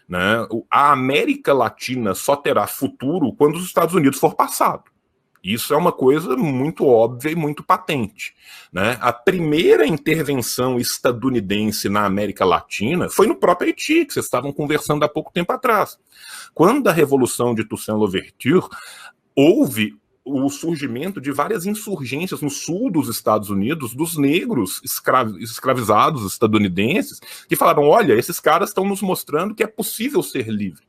Né? 0.09 0.47
A 0.71 0.93
América 0.93 1.53
Latina 1.53 2.15
só 2.15 2.37
terá 2.37 2.67
futuro 2.67 3.33
quando 3.33 3.57
os 3.57 3.65
Estados 3.65 3.95
Unidos 3.95 4.19
for 4.19 4.35
passado. 4.35 4.94
Isso 5.45 5.75
é 5.75 5.77
uma 5.77 5.93
coisa 5.93 6.35
muito 6.35 6.87
óbvia 6.87 7.33
e 7.33 7.37
muito 7.37 7.63
patente. 7.63 8.35
Né? 8.73 8.97
A 8.99 9.13
primeira 9.13 9.87
intervenção 9.87 10.79
estadunidense 10.79 11.91
na 11.91 12.07
América 12.07 12.47
Latina 12.47 13.11
foi 13.11 13.27
no 13.27 13.37
próprio 13.37 13.69
Haiti, 13.69 14.07
que 14.07 14.15
vocês 14.15 14.25
estavam 14.25 14.51
conversando 14.51 15.05
há 15.05 15.09
pouco 15.09 15.31
tempo 15.31 15.53
atrás. 15.53 15.99
Quando 16.55 16.89
a 16.89 16.93
Revolução 16.93 17.55
de 17.55 17.63
Toussaint 17.63 17.99
Louverture, 17.99 18.67
houve 19.37 19.99
o 20.25 20.49
surgimento 20.49 21.21
de 21.21 21.31
várias 21.31 21.67
insurgências 21.67 22.41
no 22.41 22.49
sul 22.49 22.91
dos 22.91 23.11
Estados 23.11 23.51
Unidos 23.51 23.95
dos 23.95 24.17
negros 24.17 24.81
escravizados 24.83 26.25
estadunidenses 26.25 27.21
que 27.47 27.55
falaram: 27.55 27.83
olha, 27.83 28.15
esses 28.15 28.41
caras 28.41 28.71
estão 28.71 28.87
nos 28.87 29.03
mostrando 29.03 29.55
que 29.55 29.63
é 29.63 29.67
possível 29.67 30.23
ser 30.23 30.49
livre. 30.49 30.87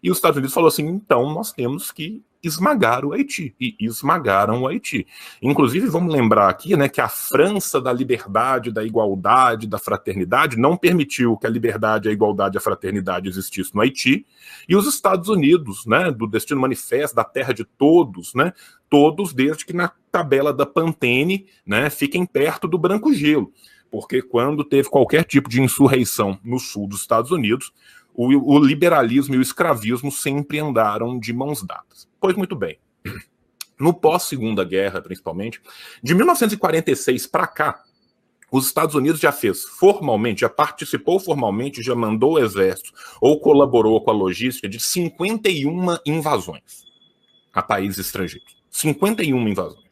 E 0.00 0.10
os 0.10 0.18
Estados 0.18 0.36
Unidos 0.36 0.54
falou 0.54 0.68
assim: 0.68 0.86
então 0.86 1.34
nós 1.34 1.52
temos 1.52 1.90
que 1.90 2.22
esmagar 2.42 3.04
o 3.04 3.12
Haiti. 3.12 3.54
E 3.60 3.76
esmagaram 3.80 4.62
o 4.62 4.68
Haiti. 4.68 5.06
Inclusive, 5.42 5.86
vamos 5.86 6.12
lembrar 6.12 6.48
aqui 6.48 6.76
né, 6.76 6.88
que 6.88 7.00
a 7.00 7.08
França 7.08 7.80
da 7.80 7.92
liberdade, 7.92 8.72
da 8.72 8.84
igualdade, 8.84 9.66
da 9.66 9.78
fraternidade 9.78 10.56
não 10.56 10.76
permitiu 10.76 11.36
que 11.36 11.46
a 11.46 11.50
liberdade, 11.50 12.08
a 12.08 12.12
igualdade 12.12 12.56
e 12.56 12.58
a 12.58 12.62
fraternidade 12.62 13.28
existissem 13.28 13.72
no 13.74 13.82
Haiti. 13.82 14.26
E 14.68 14.74
os 14.74 14.86
Estados 14.86 15.28
Unidos, 15.28 15.84
né, 15.86 16.10
do 16.10 16.26
Destino 16.26 16.60
Manifesto, 16.60 17.16
da 17.16 17.24
terra 17.24 17.52
de 17.52 17.64
todos, 17.64 18.34
né, 18.34 18.52
todos 18.88 19.32
desde 19.32 19.64
que 19.64 19.72
na 19.72 19.92
tabela 20.10 20.52
da 20.52 20.66
Pantene 20.66 21.46
né, 21.66 21.90
fiquem 21.90 22.24
perto 22.26 22.66
do 22.66 22.78
branco 22.78 23.12
gelo. 23.12 23.52
porque 23.90 24.22
quando 24.22 24.62
teve 24.62 24.88
qualquer 24.88 25.24
tipo 25.24 25.48
de 25.48 25.60
insurreição 25.60 26.38
no 26.44 26.60
sul 26.60 26.86
dos 26.86 27.00
Estados 27.00 27.32
Unidos, 27.32 27.72
o 28.14 28.58
liberalismo 28.58 29.34
e 29.34 29.38
o 29.38 29.42
escravismo 29.42 30.12
sempre 30.12 30.58
andaram 30.58 31.18
de 31.18 31.32
mãos 31.32 31.62
dadas. 31.62 32.09
Pois 32.20 32.36
muito 32.36 32.54
bem. 32.54 32.78
No 33.78 33.94
pós-segunda 33.94 34.62
guerra, 34.62 35.00
principalmente, 35.00 35.60
de 36.02 36.14
1946 36.14 37.26
para 37.26 37.46
cá, 37.46 37.82
os 38.52 38.66
Estados 38.66 38.94
Unidos 38.94 39.20
já 39.20 39.32
fez 39.32 39.64
formalmente, 39.64 40.42
já 40.42 40.48
participou 40.48 41.18
formalmente, 41.20 41.82
já 41.82 41.94
mandou 41.94 42.34
o 42.34 42.38
exército 42.38 42.92
ou 43.20 43.40
colaborou 43.40 44.00
com 44.02 44.10
a 44.10 44.14
logística 44.14 44.68
de 44.68 44.80
51 44.80 45.96
invasões 46.04 46.84
a 47.52 47.62
países 47.62 48.06
estrangeiros. 48.06 48.60
51 48.70 49.48
invasões. 49.48 49.90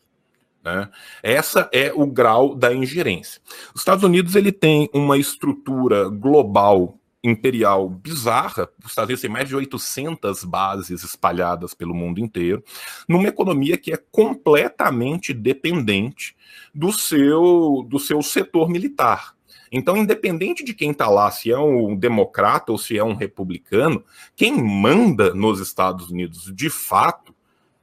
Né? 0.64 0.88
Essa 1.22 1.68
é 1.72 1.92
o 1.94 2.06
grau 2.06 2.54
da 2.54 2.74
ingerência. 2.74 3.40
Os 3.74 3.80
Estados 3.80 4.04
Unidos 4.04 4.34
ele 4.34 4.52
tem 4.52 4.90
uma 4.92 5.16
estrutura 5.16 6.08
global 6.08 6.97
imperial 7.22 7.88
bizarra, 7.88 8.68
os 8.82 8.90
Estados 8.90 9.08
Unidos 9.08 9.22
têm 9.22 9.30
mais 9.30 9.48
de 9.48 9.56
800 9.56 10.44
bases 10.44 11.02
espalhadas 11.02 11.74
pelo 11.74 11.94
mundo 11.94 12.20
inteiro, 12.20 12.62
numa 13.08 13.28
economia 13.28 13.76
que 13.76 13.92
é 13.92 13.96
completamente 14.10 15.32
dependente 15.32 16.36
do 16.74 16.92
seu, 16.92 17.84
do 17.88 17.98
seu 17.98 18.22
setor 18.22 18.68
militar. 18.68 19.36
Então, 19.70 19.96
independente 19.96 20.64
de 20.64 20.72
quem 20.72 20.92
está 20.92 21.08
lá, 21.08 21.30
se 21.30 21.50
é 21.50 21.58
um 21.58 21.94
democrata 21.94 22.72
ou 22.72 22.78
se 22.78 22.96
é 22.96 23.04
um 23.04 23.14
republicano, 23.14 24.02
quem 24.34 24.52
manda 24.52 25.34
nos 25.34 25.60
Estados 25.60 26.10
Unidos 26.10 26.50
de 26.54 26.70
fato 26.70 27.27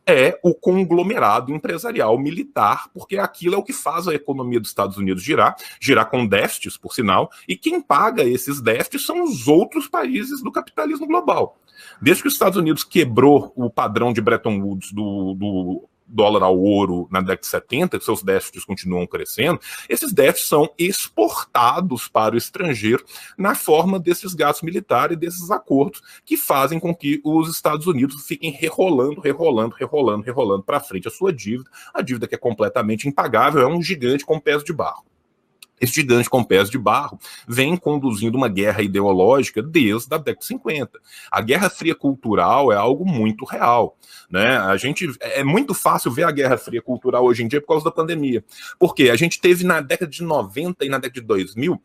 é 0.07 0.39
o 0.43 0.53
conglomerado 0.53 1.53
empresarial 1.53 2.17
militar, 2.17 2.89
porque 2.93 3.17
aquilo 3.17 3.55
é 3.55 3.57
o 3.57 3.63
que 3.63 3.74
faz 3.74 4.07
a 4.07 4.13
economia 4.13 4.59
dos 4.59 4.69
Estados 4.69 4.97
Unidos 4.97 5.24
girar, 5.24 5.55
girar 5.79 6.09
com 6.09 6.25
déficits, 6.25 6.77
por 6.77 6.93
sinal, 6.93 7.29
e 7.47 7.57
quem 7.57 7.81
paga 7.81 8.24
esses 8.24 8.62
déficits 8.62 9.05
são 9.05 9.24
os 9.24 9.47
outros 9.47 9.88
países 9.88 10.43
do 10.43 10.51
capitalismo 10.51 11.07
global. 11.07 11.57
Desde 12.01 12.21
que 12.21 12.27
os 12.27 12.33
Estados 12.33 12.57
Unidos 12.57 12.83
quebrou 12.83 13.51
o 13.55 13.69
padrão 13.69 14.13
de 14.13 14.21
Bretton 14.21 14.59
Woods 14.59 14.91
do, 14.91 15.33
do 15.33 15.89
dólar 16.07 16.43
ao 16.43 16.57
ouro 16.57 17.07
na 17.12 17.19
década 17.19 17.41
de 17.41 17.47
70, 17.47 18.00
que 18.00 18.05
seus 18.05 18.24
déficits 18.24 18.63
continuam 18.63 19.07
crescendo, 19.07 19.59
esses 19.89 20.13
déficits 20.13 20.50
são 20.50 20.69
exportados 20.77 22.07
para 22.07 22.35
o 22.35 22.38
estrangeiro 22.38 23.03
na 23.38 23.55
forma 23.55 24.00
desses 24.00 24.33
gastos 24.33 24.63
militares 24.63 25.15
e 25.15 25.19
desses 25.19 25.51
acordos 25.51 26.01
que 26.24 26.38
fazem 26.38 26.79
com 26.79 26.93
que 26.93 27.21
os 27.24 27.50
Estados 27.50 27.88
Unidos 27.88 28.25
fiquem 28.25 28.51
rerolando, 28.51 29.19
rerolando, 29.19 29.75
rerolando, 29.75 30.24
rerolando 30.24 30.63
para 30.63 30.79
frente 30.79 31.07
a 31.07 31.12
sua 31.12 31.33
dívida, 31.33 31.69
a 31.93 32.01
dívida 32.01 32.27
que 32.27 32.35
é 32.35 32.38
completamente 32.38 33.07
impagável, 33.07 33.62
é 33.62 33.67
um 33.67 33.81
gigante 33.81 34.25
com 34.25 34.39
pés 34.39 34.63
de 34.63 34.74
barro. 34.74 35.03
Esse 35.79 35.94
gigante 35.94 36.29
com 36.29 36.44
pés 36.44 36.70
de 36.70 36.77
barro 36.77 37.20
vem 37.48 37.75
conduzindo 37.75 38.38
uma 38.38 38.48
guerra 38.48 38.82
ideológica 38.82 39.62
desde 39.62 40.13
a 40.13 40.17
década 40.17 40.39
de 40.39 40.46
50. 40.46 41.00
A 41.29 41.41
Guerra 41.41 41.70
Fria 41.70 41.94
cultural 41.94 42.72
é 42.72 42.75
algo 42.77 43.05
muito 43.05 43.44
real. 43.44 43.98
Né? 44.29 44.58
A 44.58 44.77
gente 44.77 45.08
é 45.20 45.44
muito 45.44 45.74
fácil 45.74 46.12
ver 46.12 46.24
a 46.24 46.32
Guerra 46.32 46.58
Fria 46.58 46.82
cultural 46.82 47.25
hoje 47.25 47.44
em 47.44 47.48
dia 47.48 47.60
por 47.60 47.67
causa 47.67 47.86
da 47.86 47.91
pandemia. 47.91 48.44
Porque 48.79 49.10
a 49.10 49.15
gente 49.17 49.41
teve 49.41 49.65
na 49.65 49.82
década 49.82 50.10
de 50.10 50.24
90 50.24 50.86
e 50.86 50.89
na 50.89 50.98
década 50.98 51.20
de 51.20 51.27
2000 51.27 51.82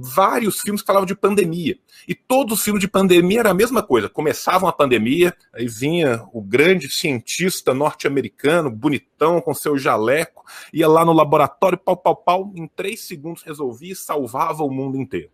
vários 0.00 0.60
filmes 0.60 0.80
que 0.80 0.86
falavam 0.86 1.06
de 1.06 1.14
pandemia. 1.14 1.78
E 2.08 2.14
todos 2.14 2.58
os 2.58 2.64
filmes 2.64 2.80
de 2.80 2.88
pandemia 2.88 3.40
era 3.40 3.50
a 3.50 3.54
mesma 3.54 3.82
coisa. 3.82 4.08
Começavam 4.08 4.68
a 4.68 4.72
pandemia, 4.72 5.34
aí 5.54 5.68
vinha 5.68 6.24
o 6.32 6.42
grande 6.42 6.88
cientista 6.88 7.72
norte-americano, 7.72 8.70
bonitão, 8.70 9.40
com 9.40 9.54
seu 9.54 9.78
jaleco, 9.78 10.44
ia 10.72 10.88
lá 10.88 11.04
no 11.04 11.12
laboratório, 11.12 11.78
pau, 11.78 11.96
pau, 11.96 12.16
pau, 12.16 12.52
em 12.56 12.66
três 12.66 13.00
segundos 13.00 13.19
resolvia 13.44 13.92
e 13.92 13.96
salvava 13.96 14.64
o 14.64 14.70
mundo 14.70 14.96
inteiro. 14.96 15.30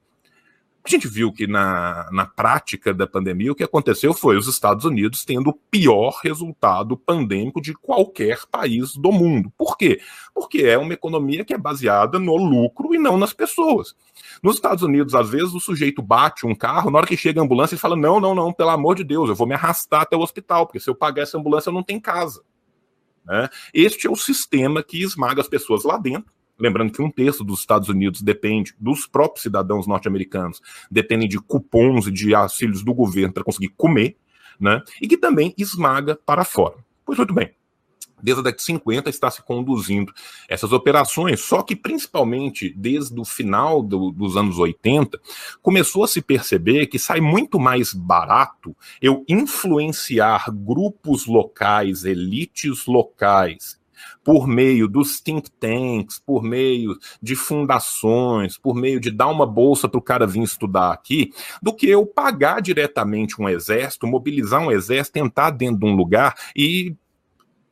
A 0.87 0.89
gente 0.89 1.09
viu 1.09 1.33
que 1.33 1.49
na, 1.49 2.09
na 2.13 2.25
prática 2.25 2.95
da 2.95 3.09
pandemia 3.09 3.51
o 3.51 3.57
que 3.57 3.65
aconteceu 3.65 4.15
foi 4.15 4.37
os 4.37 4.47
Estados 4.47 4.85
Unidos 4.85 5.25
tendo 5.25 5.51
o 5.51 5.53
pior 5.53 6.21
resultado 6.23 6.97
pandêmico 6.97 7.61
de 7.61 7.75
qualquer 7.75 8.47
país 8.47 8.95
do 8.95 9.11
mundo. 9.11 9.53
Por 9.59 9.77
quê? 9.77 10.01
Porque 10.33 10.59
é 10.59 10.79
uma 10.79 10.93
economia 10.95 11.45
que 11.45 11.53
é 11.53 11.59
baseada 11.59 12.21
no 12.21 12.37
lucro 12.37 12.95
e 12.95 12.99
não 12.99 13.19
nas 13.19 13.33
pessoas. 13.33 13.97
Nos 14.41 14.55
Estados 14.55 14.85
Unidos, 14.85 15.13
às 15.17 15.29
vezes, 15.29 15.53
o 15.55 15.59
sujeito 15.59 16.01
bate 16.01 16.47
um 16.47 16.55
carro, 16.55 16.89
na 16.89 16.99
hora 16.99 17.07
que 17.09 17.17
chega 17.17 17.41
a 17.41 17.45
ambulância, 17.45 17.75
ele 17.75 17.81
fala: 17.81 17.97
Não, 17.97 18.21
não, 18.21 18.33
não, 18.33 18.53
pelo 18.53 18.71
amor 18.71 18.95
de 18.95 19.03
Deus, 19.03 19.29
eu 19.29 19.35
vou 19.35 19.49
me 19.49 19.55
arrastar 19.55 20.03
até 20.03 20.17
o 20.17 20.21
hospital, 20.21 20.67
porque 20.67 20.79
se 20.79 20.89
eu 20.89 20.95
pagar 20.95 21.23
essa 21.23 21.37
ambulância, 21.37 21.69
eu 21.69 21.75
não 21.75 21.83
tenho 21.83 22.01
casa. 22.01 22.45
Né? 23.25 23.49
Este 23.75 24.07
é 24.07 24.11
o 24.11 24.15
sistema 24.15 24.85
que 24.85 25.03
esmaga 25.03 25.41
as 25.41 25.49
pessoas 25.49 25.83
lá 25.83 25.97
dentro 25.97 26.36
Lembrando 26.59 26.93
que 26.93 27.03
um 27.03 27.11
terço 27.11 27.45
dos 27.45 27.61
Estados 27.61 27.89
Unidos 27.89 28.23
depende 28.23 28.75
dos 28.79 29.07
próprios 29.07 29.43
cidadãos 29.43 29.87
norte-americanos, 29.87 30.61
dependem 30.91 31.29
de 31.29 31.39
cupons 31.39 32.07
e 32.07 32.11
de 32.11 32.35
auxílios 32.35 32.83
do 32.83 32.95
governo 32.95 33.33
para 33.33 33.45
conseguir 33.45 33.75
comer, 33.77 34.17
né? 34.59 34.83
E 35.01 35.07
que 35.07 35.19
também 35.19 35.55
esmaga 35.59 36.17
para 36.17 36.45
fora. 36.45 36.77
Pois 37.05 37.19
muito 37.19 37.35
bem. 37.35 37.55
Desde 38.23 38.41
a 38.41 38.45
década 38.45 38.57
de 38.57 38.63
50 38.63 39.11
está 39.11 39.31
se 39.31 39.43
conduzindo 39.43 40.13
essas 40.49 40.73
operações, 40.73 41.41
só 41.41 41.63
que 41.63 41.77
principalmente 41.77 42.73
desde 42.75 43.19
o 43.21 43.25
final 43.25 43.83
do, 43.83 44.11
dos 44.11 44.37
anos 44.39 44.59
80, 44.59 45.21
começou 45.61 46.03
a 46.03 46.09
se 46.09 46.23
perceber 46.23 46.87
que 46.87 46.99
sai 46.99 47.21
muito 47.21 47.61
mais 47.61 47.93
barato 47.93 48.75
eu 49.03 49.23
influenciar 49.29 50.51
grupos 50.51 51.27
locais, 51.27 52.05
elites 52.05 52.87
locais, 52.87 53.79
por 54.25 54.47
meio 54.47 54.89
dos 54.89 55.21
think 55.21 55.51
tanks, 55.51 56.19
por 56.19 56.43
meio 56.43 56.97
de 57.23 57.37
fundações, 57.37 58.59
por 58.59 58.75
meio 58.75 59.01
de 59.01 59.11
dar 59.11 59.29
uma 59.29 59.47
bolsa 59.47 59.89
para 59.89 59.99
o 59.99 60.03
cara 60.03 60.27
vir 60.27 60.43
estudar 60.43 60.93
aqui, 60.93 61.33
do 61.63 61.75
que 61.75 61.89
eu 61.89 62.07
pagar 62.07 62.61
diretamente 62.61 63.41
um 63.41 63.49
exército, 63.49 64.07
mobilizar 64.07 64.61
um 64.61 64.71
exército, 64.71 65.19
entrar 65.19 65.51
dentro 65.51 65.81
de 65.81 65.87
um 65.87 65.95
lugar 65.95 66.35
e 66.55 66.97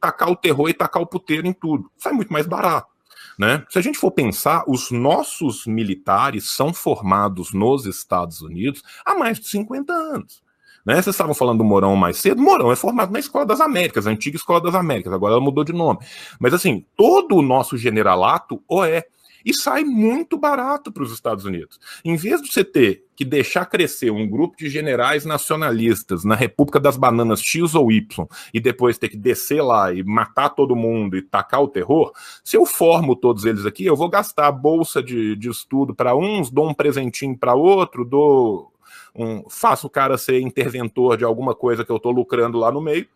tacar 0.01 0.31
o 0.31 0.37
terror 0.37 0.69
e 0.69 0.75
tacar 0.75 1.03
o 1.03 1.07
puteiro 1.07 1.47
em 1.47 1.53
tudo. 1.53 1.91
Sai 1.97 2.13
muito 2.13 2.33
mais 2.33 2.47
barato. 2.47 2.93
Né? 3.39 3.65
Se 3.69 3.79
a 3.79 3.83
gente 3.83 3.99
for 3.99 4.13
pensar, 4.13 4.65
os 4.69 4.91
nossos 4.91 5.67
militares 5.67 6.53
são 6.53 6.73
formados 6.73 7.53
nos 7.53 7.85
Estados 7.85 8.41
Unidos 8.41 8.83
há 9.05 9.15
mais 9.15 9.41
de 9.41 9.49
50 9.49 9.93
anos. 9.93 10.44
Né? 10.85 10.95
Vocês 10.95 11.15
estavam 11.15 11.35
falando 11.35 11.59
do 11.59 11.65
Morão 11.65 11.97
mais 11.97 12.19
cedo. 12.19 12.43
Morão 12.43 12.71
é 12.71 12.77
formado 12.77 13.13
na 13.13 13.19
Escola 13.19 13.47
das 13.47 13.61
Américas, 13.61 14.07
a 14.07 14.11
antiga 14.11 14.37
Escola 14.37 14.61
das 14.61 14.75
Américas, 14.75 15.13
agora 15.13 15.35
ela 15.35 15.41
mudou 15.41 15.65
de 15.65 15.73
nome. 15.73 16.01
Mas 16.39 16.53
assim, 16.53 16.85
todo 16.97 17.37
o 17.37 17.43
nosso 17.43 17.77
generalato 17.77 18.63
o 18.69 18.85
é. 18.85 19.05
E 19.47 19.53
sai 19.53 19.85
muito 19.85 20.39
barato 20.39 20.91
para 20.91 21.03
os 21.03 21.13
Estados 21.13 21.45
Unidos. 21.45 21.79
Em 22.03 22.17
vez 22.17 22.41
de 22.41 22.51
você 22.51 22.65
ter 22.65 23.05
que 23.15 23.27
deixar 23.27 23.67
crescer 23.67 24.11
um 24.11 24.27
grupo 24.27 24.57
de 24.57 24.71
generais 24.71 25.27
nacionalistas 25.27 26.25
na 26.25 26.35
República 26.35 26.81
das 26.81 26.97
Bananas 26.97 27.43
X 27.43 27.75
ou 27.75 27.93
Y 27.93 28.27
e 28.55 28.59
depois 28.59 28.97
ter 28.97 29.11
que 29.11 29.19
descer 29.19 29.63
lá 29.63 29.93
e 29.93 30.03
matar 30.03 30.49
todo 30.49 30.75
mundo 30.75 31.15
e 31.15 31.21
tacar 31.21 31.63
o 31.63 31.69
terror, 31.69 32.11
se 32.43 32.57
eu 32.57 32.65
formo 32.65 33.15
todos 33.15 33.45
eles 33.45 33.67
aqui, 33.67 33.85
eu 33.85 33.95
vou 33.95 34.09
gastar 34.09 34.51
bolsa 34.51 35.03
de, 35.03 35.37
de 35.37 35.51
estudo 35.51 35.95
para 35.95 36.17
uns, 36.17 36.51
dou 36.51 36.71
um 36.71 36.75
presentinho 36.75 37.37
para 37.37 37.55
outro, 37.55 38.03
dou 38.03 38.73
um, 39.15 39.49
faça 39.49 39.87
o 39.87 39.91
cara 39.91 40.19
ser 40.19 40.41
interventor 40.41 41.17
de 41.17 41.25
alguma 41.25 41.55
coisa 41.55 41.85
que 41.85 41.91
eu 41.91 41.97
estou 41.97 42.13
lucrando 42.13 42.59
lá 42.59 42.73
no 42.73 42.81
meio 42.81 43.07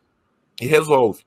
e 0.60 0.66
resolve. 0.66 1.22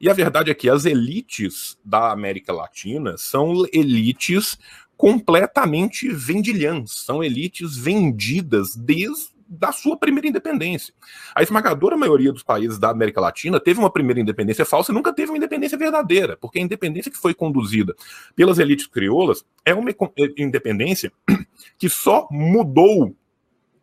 E 0.00 0.10
a 0.10 0.12
verdade 0.12 0.50
é 0.50 0.54
que 0.54 0.68
as 0.68 0.84
elites 0.84 1.78
da 1.84 2.12
América 2.12 2.52
Latina 2.52 3.16
são 3.16 3.64
elites 3.72 4.58
completamente 4.96 6.08
vendilhãs, 6.08 6.92
são 6.92 7.22
elites 7.22 7.76
vendidas 7.76 8.74
desde 8.74 9.36
da 9.48 9.72
sua 9.72 9.96
primeira 9.96 10.26
independência. 10.26 10.92
A 11.34 11.42
esmagadora 11.42 11.96
maioria 11.96 12.32
dos 12.32 12.42
países 12.42 12.78
da 12.78 12.90
América 12.90 13.20
Latina 13.20 13.60
teve 13.60 13.78
uma 13.78 13.90
primeira 13.90 14.20
independência 14.20 14.64
falsa 14.64 14.90
e 14.90 14.94
nunca 14.94 15.12
teve 15.12 15.30
uma 15.30 15.38
independência 15.38 15.78
verdadeira, 15.78 16.36
porque 16.36 16.58
a 16.58 16.62
independência 16.62 17.10
que 17.10 17.16
foi 17.16 17.32
conduzida 17.32 17.94
pelas 18.34 18.58
elites 18.58 18.86
crioulas 18.86 19.44
é 19.64 19.72
uma 19.72 19.90
independência 20.36 21.12
que 21.78 21.88
só 21.88 22.26
mudou 22.30 23.14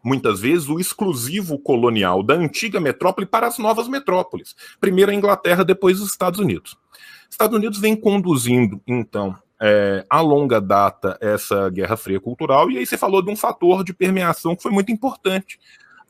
muitas 0.03 0.41
vezes, 0.41 0.67
o 0.67 0.79
exclusivo 0.79 1.57
colonial 1.57 2.21
da 2.21 2.33
antiga 2.33 2.79
metrópole 2.79 3.25
para 3.25 3.47
as 3.47 3.57
novas 3.57 3.87
metrópoles. 3.87 4.55
Primeiro 4.79 5.11
a 5.11 5.15
Inglaterra, 5.15 5.63
depois 5.63 6.01
os 6.01 6.09
Estados 6.09 6.39
Unidos. 6.39 6.77
Estados 7.29 7.57
Unidos 7.57 7.79
vem 7.79 7.95
conduzindo, 7.95 8.81
então, 8.85 9.35
é, 9.59 10.05
a 10.09 10.19
longa 10.19 10.59
data 10.59 11.17
essa 11.21 11.69
Guerra 11.69 11.95
Fria 11.95 12.19
cultural, 12.19 12.69
e 12.69 12.77
aí 12.77 12.85
você 12.85 12.97
falou 12.97 13.21
de 13.21 13.31
um 13.31 13.35
fator 13.35 13.83
de 13.83 13.93
permeação 13.93 14.55
que 14.55 14.61
foi 14.61 14.71
muito 14.71 14.91
importante. 14.91 15.57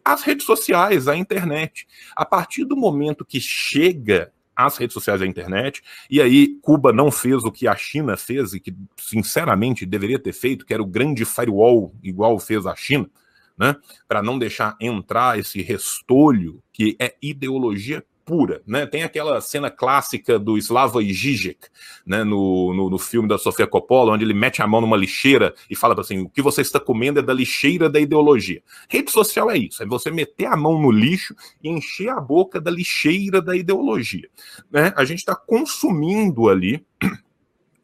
As 0.03 0.23
redes 0.23 0.45
sociais, 0.45 1.07
a 1.07 1.15
internet. 1.15 1.87
A 2.15 2.25
partir 2.25 2.65
do 2.65 2.75
momento 2.75 3.23
que 3.23 3.39
chega 3.39 4.33
as 4.55 4.77
redes 4.77 4.93
sociais 4.93 5.21
e 5.21 5.23
a 5.23 5.27
internet, 5.27 5.81
e 6.09 6.21
aí 6.21 6.59
Cuba 6.61 6.91
não 6.91 7.09
fez 7.09 7.43
o 7.43 7.51
que 7.51 7.67
a 7.67 7.75
China 7.75 8.17
fez, 8.17 8.53
e 8.53 8.59
que, 8.59 8.75
sinceramente, 8.97 9.85
deveria 9.85 10.19
ter 10.19 10.33
feito, 10.33 10.65
que 10.65 10.73
era 10.73 10.83
o 10.83 10.87
grande 10.87 11.23
firewall, 11.23 11.93
igual 12.03 12.37
fez 12.39 12.65
a 12.65 12.75
China, 12.75 13.09
né? 13.57 13.75
Para 14.07 14.21
não 14.21 14.37
deixar 14.37 14.75
entrar 14.79 15.39
esse 15.39 15.61
restolho 15.61 16.61
que 16.71 16.95
é 16.99 17.15
ideologia 17.21 18.03
pura, 18.25 18.61
né? 18.65 18.85
Tem 18.85 19.03
aquela 19.03 19.39
cena 19.41 19.69
clássica 19.69 20.39
do 20.39 20.57
Slava 20.57 21.03
Žižek, 21.03 21.67
né, 22.05 22.23
no, 22.23 22.73
no, 22.73 22.89
no, 22.89 22.97
filme 22.97 23.27
da 23.27 23.37
Sofia 23.37 23.67
Coppola, 23.67 24.13
onde 24.13 24.23
ele 24.23 24.33
mete 24.33 24.61
a 24.61 24.67
mão 24.67 24.81
numa 24.81 24.97
lixeira 24.97 25.53
e 25.69 25.75
fala 25.75 25.99
assim: 25.99 26.19
o 26.19 26.29
que 26.29 26.41
você 26.41 26.61
está 26.61 26.79
comendo 26.79 27.19
é 27.19 27.21
da 27.21 27.33
lixeira 27.33 27.89
da 27.89 27.99
ideologia. 27.99 28.61
Rede 28.89 29.11
social 29.11 29.49
é 29.51 29.57
isso, 29.57 29.83
é 29.83 29.85
você 29.85 30.09
meter 30.09 30.45
a 30.45 30.55
mão 30.55 30.81
no 30.81 30.91
lixo 30.91 31.35
e 31.61 31.69
encher 31.69 32.09
a 32.09 32.19
boca 32.19 32.59
da 32.59 32.71
lixeira 32.71 33.41
da 33.41 33.55
ideologia. 33.55 34.29
Né? 34.71 34.93
A 34.95 35.03
gente 35.05 35.19
está 35.19 35.35
consumindo 35.35 36.49
ali 36.49 36.85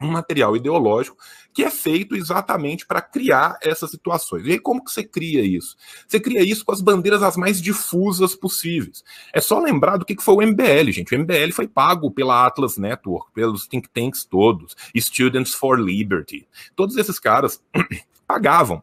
um 0.02 0.12
material 0.12 0.56
ideológico 0.56 1.18
que 1.54 1.64
é 1.64 1.70
feito 1.70 2.16
exatamente 2.16 2.86
para 2.86 3.02
criar 3.02 3.58
essas 3.62 3.90
situações. 3.92 4.46
E 4.46 4.52
aí, 4.52 4.60
como 4.60 4.84
que 4.84 4.92
você 4.92 5.04
cria 5.04 5.42
isso? 5.42 5.76
Você 6.08 6.20
cria 6.20 6.42
isso 6.42 6.64
com 6.64 6.72
as 6.72 6.82
bandeiras 6.82 7.22
as 7.22 7.36
mais 7.36 7.62
difusas 7.62 8.36
possíveis. 8.36 9.04
É 9.34 9.42
só 9.42 9.60
lembrar 9.60 9.98
do 9.98 10.06
que 10.06 10.16
foi 10.22 10.36
o 10.36 10.48
MBL, 10.48 10.92
gente. 10.92 11.14
O 11.14 11.20
MBL 11.20 11.52
foi 11.52 11.68
pago 11.68 12.12
pela 12.12 12.46
Atlas 12.46 12.78
Network, 12.78 13.32
pelos 13.34 13.68
think 13.68 13.90
tanks 13.90 14.24
todos, 14.24 14.76
Students 14.96 15.54
for 15.54 15.80
Liberty. 15.80 16.48
Todos 16.76 16.96
esses 16.98 17.20
caras 17.20 17.62
pagavam 18.28 18.82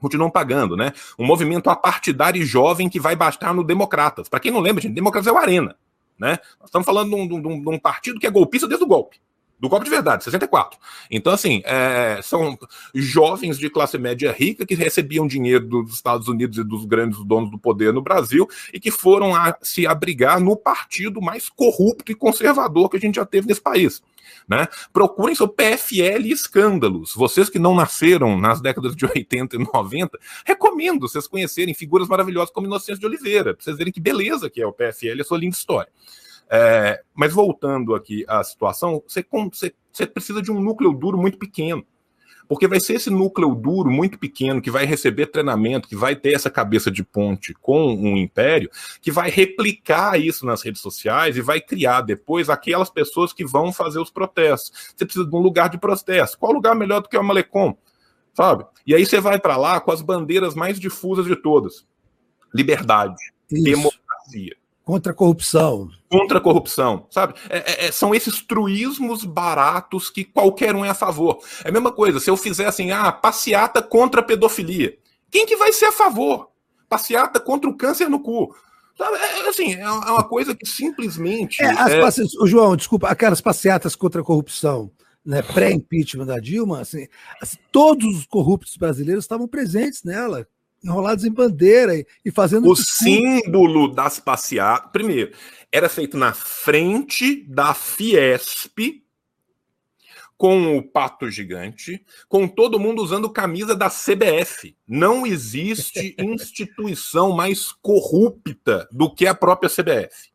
continuam 0.00 0.30
pagando, 0.30 0.76
né? 0.76 0.92
Um 1.18 1.26
movimento 1.26 1.68
apartidário 1.68 2.44
jovem 2.46 2.88
que 2.88 3.00
vai 3.00 3.16
bastar 3.16 3.52
no 3.52 3.64
Democratas. 3.64 4.28
Para 4.28 4.38
quem 4.38 4.52
não 4.52 4.60
lembra, 4.60 4.80
gente, 4.80 4.94
Democratas 4.94 5.26
é 5.26 5.32
o 5.32 5.36
Arena, 5.36 5.74
né? 6.16 6.38
Nós 6.60 6.68
estamos 6.68 6.86
falando 6.86 7.10
de 7.10 7.16
um, 7.16 7.26
de, 7.26 7.48
um, 7.48 7.60
de 7.60 7.68
um, 7.68 7.78
partido 7.80 8.20
que 8.20 8.26
é 8.26 8.30
golpista 8.30 8.68
desde 8.68 8.84
o 8.84 8.88
golpe 8.88 9.20
do 9.58 9.68
golpe 9.68 9.84
de 9.84 9.90
verdade, 9.90 10.24
64. 10.24 10.78
Então, 11.10 11.32
assim, 11.32 11.62
é, 11.64 12.20
são 12.22 12.58
jovens 12.94 13.58
de 13.58 13.68
classe 13.68 13.98
média 13.98 14.30
rica 14.32 14.64
que 14.64 14.74
recebiam 14.74 15.26
dinheiro 15.26 15.66
dos 15.66 15.94
Estados 15.94 16.28
Unidos 16.28 16.58
e 16.58 16.64
dos 16.64 16.84
grandes 16.84 17.22
donos 17.24 17.50
do 17.50 17.58
poder 17.58 17.92
no 17.92 18.00
Brasil 18.00 18.48
e 18.72 18.78
que 18.78 18.90
foram 18.90 19.34
a, 19.34 19.56
se 19.60 19.86
abrigar 19.86 20.40
no 20.40 20.56
partido 20.56 21.20
mais 21.20 21.48
corrupto 21.48 22.12
e 22.12 22.14
conservador 22.14 22.88
que 22.88 22.96
a 22.96 23.00
gente 23.00 23.16
já 23.16 23.26
teve 23.26 23.48
nesse 23.48 23.60
país. 23.60 24.02
Né? 24.46 24.66
Procurem 24.92 25.34
seu 25.34 25.48
PFL 25.48 26.26
escândalos. 26.26 27.14
Vocês 27.14 27.50
que 27.50 27.58
não 27.58 27.74
nasceram 27.74 28.38
nas 28.38 28.60
décadas 28.60 28.94
de 28.94 29.04
80 29.04 29.56
e 29.56 29.58
90, 29.58 30.18
recomendo 30.44 31.08
vocês 31.08 31.26
conhecerem 31.26 31.74
figuras 31.74 32.08
maravilhosas 32.08 32.50
como 32.50 32.66
Inocêncio 32.66 33.00
de 33.00 33.06
Oliveira, 33.06 33.54
para 33.54 33.62
vocês 33.62 33.76
verem 33.76 33.92
que 33.92 34.00
beleza 34.00 34.48
que 34.48 34.62
é 34.62 34.66
o 34.66 34.72
PFL 34.72 35.18
e 35.18 35.20
a 35.20 35.24
sua 35.24 35.38
linda 35.38 35.56
história. 35.56 35.90
É, 36.50 37.02
mas 37.14 37.32
voltando 37.32 37.94
aqui 37.94 38.24
à 38.26 38.42
situação, 38.42 39.02
você, 39.06 39.24
você, 39.30 39.74
você 39.92 40.06
precisa 40.06 40.40
de 40.40 40.50
um 40.50 40.60
núcleo 40.60 40.92
duro 40.92 41.18
muito 41.18 41.38
pequeno. 41.38 41.84
Porque 42.48 42.66
vai 42.66 42.80
ser 42.80 42.94
esse 42.94 43.10
núcleo 43.10 43.54
duro, 43.54 43.90
muito 43.90 44.18
pequeno, 44.18 44.62
que 44.62 44.70
vai 44.70 44.86
receber 44.86 45.26
treinamento, 45.26 45.86
que 45.86 45.94
vai 45.94 46.16
ter 46.16 46.32
essa 46.32 46.48
cabeça 46.48 46.90
de 46.90 47.04
ponte 47.04 47.52
com 47.60 47.94
um 47.94 48.16
império, 48.16 48.70
que 49.02 49.12
vai 49.12 49.28
replicar 49.28 50.18
isso 50.18 50.46
nas 50.46 50.62
redes 50.62 50.80
sociais 50.80 51.36
e 51.36 51.42
vai 51.42 51.60
criar 51.60 52.00
depois 52.00 52.48
aquelas 52.48 52.88
pessoas 52.88 53.34
que 53.34 53.44
vão 53.44 53.70
fazer 53.70 53.98
os 53.98 54.10
protestos. 54.10 54.94
Você 54.96 55.04
precisa 55.04 55.26
de 55.26 55.36
um 55.36 55.40
lugar 55.40 55.68
de 55.68 55.76
protesto. 55.76 56.38
Qual 56.38 56.50
lugar 56.50 56.74
melhor 56.74 57.02
do 57.02 57.08
que 57.10 57.18
o 57.18 57.22
Malecom? 57.22 57.76
Sabe? 58.32 58.64
E 58.86 58.94
aí 58.94 59.04
você 59.04 59.20
vai 59.20 59.38
para 59.38 59.58
lá 59.58 59.78
com 59.78 59.90
as 59.90 60.00
bandeiras 60.00 60.54
mais 60.54 60.80
difusas 60.80 61.26
de 61.26 61.36
todas: 61.36 61.86
liberdade, 62.54 63.20
isso. 63.52 63.62
democracia. 63.62 64.56
Contra 64.88 65.12
a 65.12 65.14
corrupção. 65.14 65.90
Contra 66.08 66.38
a 66.38 66.40
corrupção, 66.40 67.06
sabe? 67.10 67.34
É, 67.50 67.58
é, 67.58 67.86
é, 67.88 67.92
são 67.92 68.14
esses 68.14 68.40
truísmos 68.40 69.22
baratos 69.22 70.08
que 70.08 70.24
qualquer 70.24 70.74
um 70.74 70.82
é 70.82 70.88
a 70.88 70.94
favor. 70.94 71.40
É 71.62 71.68
a 71.68 71.72
mesma 71.72 71.92
coisa, 71.92 72.18
se 72.18 72.30
eu 72.30 72.38
fizer 72.38 72.64
assim, 72.64 72.90
ah, 72.90 73.12
passeata 73.12 73.82
contra 73.82 74.22
a 74.22 74.24
pedofilia. 74.24 74.96
Quem 75.30 75.44
que 75.44 75.58
vai 75.58 75.74
ser 75.74 75.84
a 75.84 75.92
favor? 75.92 76.48
Passeata 76.88 77.38
contra 77.38 77.68
o 77.68 77.76
câncer 77.76 78.08
no 78.08 78.18
cu. 78.18 78.56
É, 78.98 79.40
é 79.40 79.48
assim, 79.50 79.74
é 79.74 79.90
uma 79.90 80.24
coisa 80.24 80.54
que 80.54 80.64
simplesmente. 80.64 81.62
É, 81.62 81.68
as 81.68 81.94
passe... 81.96 82.22
João, 82.46 82.74
desculpa, 82.74 83.08
aquelas 83.08 83.42
passeatas 83.42 83.94
contra 83.94 84.22
a 84.22 84.24
corrupção. 84.24 84.90
Né, 85.22 85.42
pré-impeachment 85.42 86.24
da 86.24 86.38
Dilma, 86.38 86.80
assim, 86.80 87.06
assim, 87.42 87.58
todos 87.70 88.16
os 88.16 88.24
corruptos 88.24 88.74
brasileiros 88.78 89.24
estavam 89.24 89.46
presentes 89.46 90.02
nela 90.02 90.48
enrolados 90.82 91.24
em 91.24 91.32
bandeira 91.32 91.92
e, 92.24 92.30
fazendo. 92.30 92.68
O 92.68 92.76
símbolo 92.76 93.88
das 93.88 94.18
passeatas. 94.18 94.90
Primeiro, 94.92 95.32
era 95.70 95.88
feito 95.88 96.16
na 96.16 96.32
frente 96.32 97.44
da 97.48 97.74
Fiesp, 97.74 99.02
com 100.36 100.78
o 100.78 100.82
pato 100.82 101.28
gigante, 101.30 102.04
com 102.28 102.46
todo 102.46 102.78
mundo 102.78 103.02
usando 103.02 103.28
camisa 103.28 103.74
da 103.74 103.90
CBF. 103.90 104.76
Não 104.86 105.26
existe 105.26 106.14
instituição 106.18 107.32
mais 107.32 107.72
corrupta 107.72 108.88
do 108.92 109.12
que 109.12 109.26
a 109.26 109.34
própria 109.34 109.68
CBF. 109.68 110.30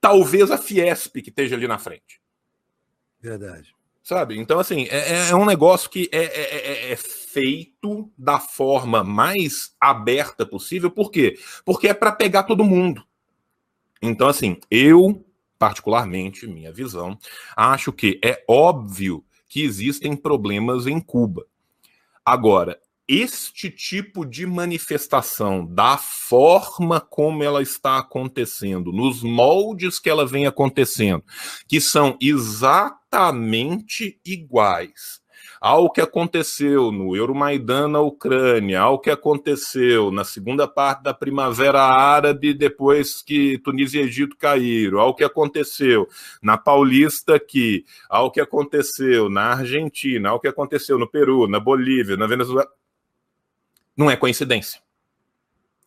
Talvez 0.00 0.50
a 0.50 0.58
Fiesp 0.58 1.22
que 1.22 1.30
esteja 1.30 1.54
ali 1.54 1.68
na 1.68 1.78
frente. 1.78 2.20
Verdade. 3.20 3.74
Sabe? 4.02 4.38
Então, 4.38 4.58
assim, 4.58 4.86
é, 4.90 5.30
é 5.30 5.34
um 5.34 5.46
negócio 5.46 5.88
que 5.88 6.10
é, 6.12 6.24
é, 6.24 6.90
é, 6.90 6.92
é 6.92 6.96
feito 7.34 8.08
da 8.16 8.38
forma 8.38 9.02
mais 9.02 9.74
aberta 9.80 10.46
possível. 10.46 10.88
Por 10.88 11.10
quê? 11.10 11.36
Porque 11.64 11.88
é 11.88 11.94
para 11.94 12.12
pegar 12.12 12.44
todo 12.44 12.62
mundo. 12.62 13.04
Então, 14.00 14.28
assim, 14.28 14.56
eu, 14.70 15.26
particularmente, 15.58 16.46
minha 16.46 16.72
visão, 16.72 17.18
acho 17.56 17.92
que 17.92 18.20
é 18.24 18.44
óbvio 18.48 19.24
que 19.48 19.62
existem 19.62 20.14
problemas 20.14 20.86
em 20.86 21.00
Cuba. 21.00 21.44
Agora, 22.24 22.80
este 23.06 23.68
tipo 23.68 24.24
de 24.24 24.46
manifestação, 24.46 25.66
da 25.66 25.98
forma 25.98 27.00
como 27.00 27.42
ela 27.42 27.60
está 27.60 27.98
acontecendo, 27.98 28.92
nos 28.92 29.22
moldes 29.22 29.98
que 29.98 30.08
ela 30.08 30.24
vem 30.24 30.46
acontecendo, 30.46 31.22
que 31.66 31.80
são 31.80 32.16
exatamente 32.20 32.88
iguais 34.24 35.23
ao 35.60 35.90
que 35.90 36.00
aconteceu 36.00 36.90
no 36.90 37.16
Euromaidan 37.16 37.88
na 37.88 38.00
Ucrânia, 38.00 38.80
ao 38.80 38.98
que 38.98 39.10
aconteceu 39.10 40.10
na 40.10 40.24
segunda 40.24 40.66
parte 40.66 41.02
da 41.02 41.14
Primavera 41.14 41.82
Árabe, 41.82 42.54
depois 42.54 43.22
que 43.22 43.58
Tunísia 43.58 44.00
e 44.00 44.04
Egito 44.04 44.36
caíram, 44.36 45.00
ao 45.00 45.14
que 45.14 45.24
aconteceu 45.24 46.08
na 46.42 46.56
Paulista 46.56 47.34
aqui, 47.36 47.84
ao 48.08 48.30
que 48.30 48.40
aconteceu 48.40 49.28
na 49.28 49.54
Argentina, 49.54 50.30
ao 50.30 50.40
que 50.40 50.48
aconteceu 50.48 50.98
no 50.98 51.08
Peru, 51.08 51.46
na 51.46 51.60
Bolívia, 51.60 52.16
na 52.16 52.26
Venezuela 52.26 52.68
não 53.96 54.10
é 54.10 54.16
coincidência. 54.16 54.82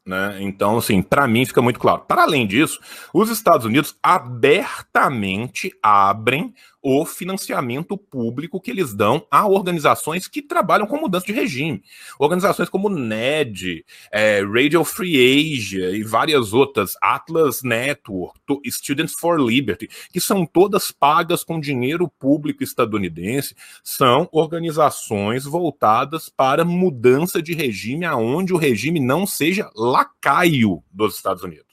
Né? 0.06 0.38
Então, 0.40 0.78
assim, 0.78 1.02
para 1.02 1.28
mim 1.28 1.46
fica 1.46 1.62
muito 1.62 1.80
claro. 1.80 2.00
Para 2.08 2.24
além 2.24 2.48
disso, 2.48 2.80
os 3.14 3.30
Estados 3.30 3.66
Unidos 3.66 3.98
abertamente 4.02 5.70
abrem 5.84 6.54
o 6.90 7.06
financiamento 7.06 7.98
público 7.98 8.62
que 8.62 8.72
eles 8.72 8.94
dão 8.94 9.28
a 9.30 9.46
organizações 9.46 10.26
que 10.26 10.42
trabalham 10.42 10.88
com 10.88 10.96
mudança 10.96 11.26
de 11.26 11.34
regime. 11.34 11.84
Organizações 12.18 12.70
como 12.70 12.88
NED, 12.88 13.84
é, 14.10 14.42
Radio 14.42 14.86
Free 14.86 15.58
Asia 15.58 15.90
e 15.90 16.02
várias 16.02 16.54
outras, 16.54 16.94
Atlas 17.02 17.62
Network, 17.62 18.40
Students 18.72 19.16
for 19.20 19.38
Liberty, 19.38 19.90
que 20.14 20.22
são 20.22 20.46
todas 20.46 20.90
pagas 20.90 21.44
com 21.44 21.60
dinheiro 21.60 22.10
público 22.18 22.64
estadunidense, 22.64 23.54
são 23.84 24.30
organizações 24.32 25.44
voltadas 25.44 26.30
para 26.30 26.64
mudança 26.64 27.42
de 27.42 27.54
regime 27.54 28.06
aonde 28.06 28.54
o 28.54 28.58
regime 28.58 29.02
não 29.02 29.28
seja 29.28 29.70
lacaio 29.76 30.82
dos 30.90 31.18
Estados 31.18 31.44
Unidos. 31.44 31.67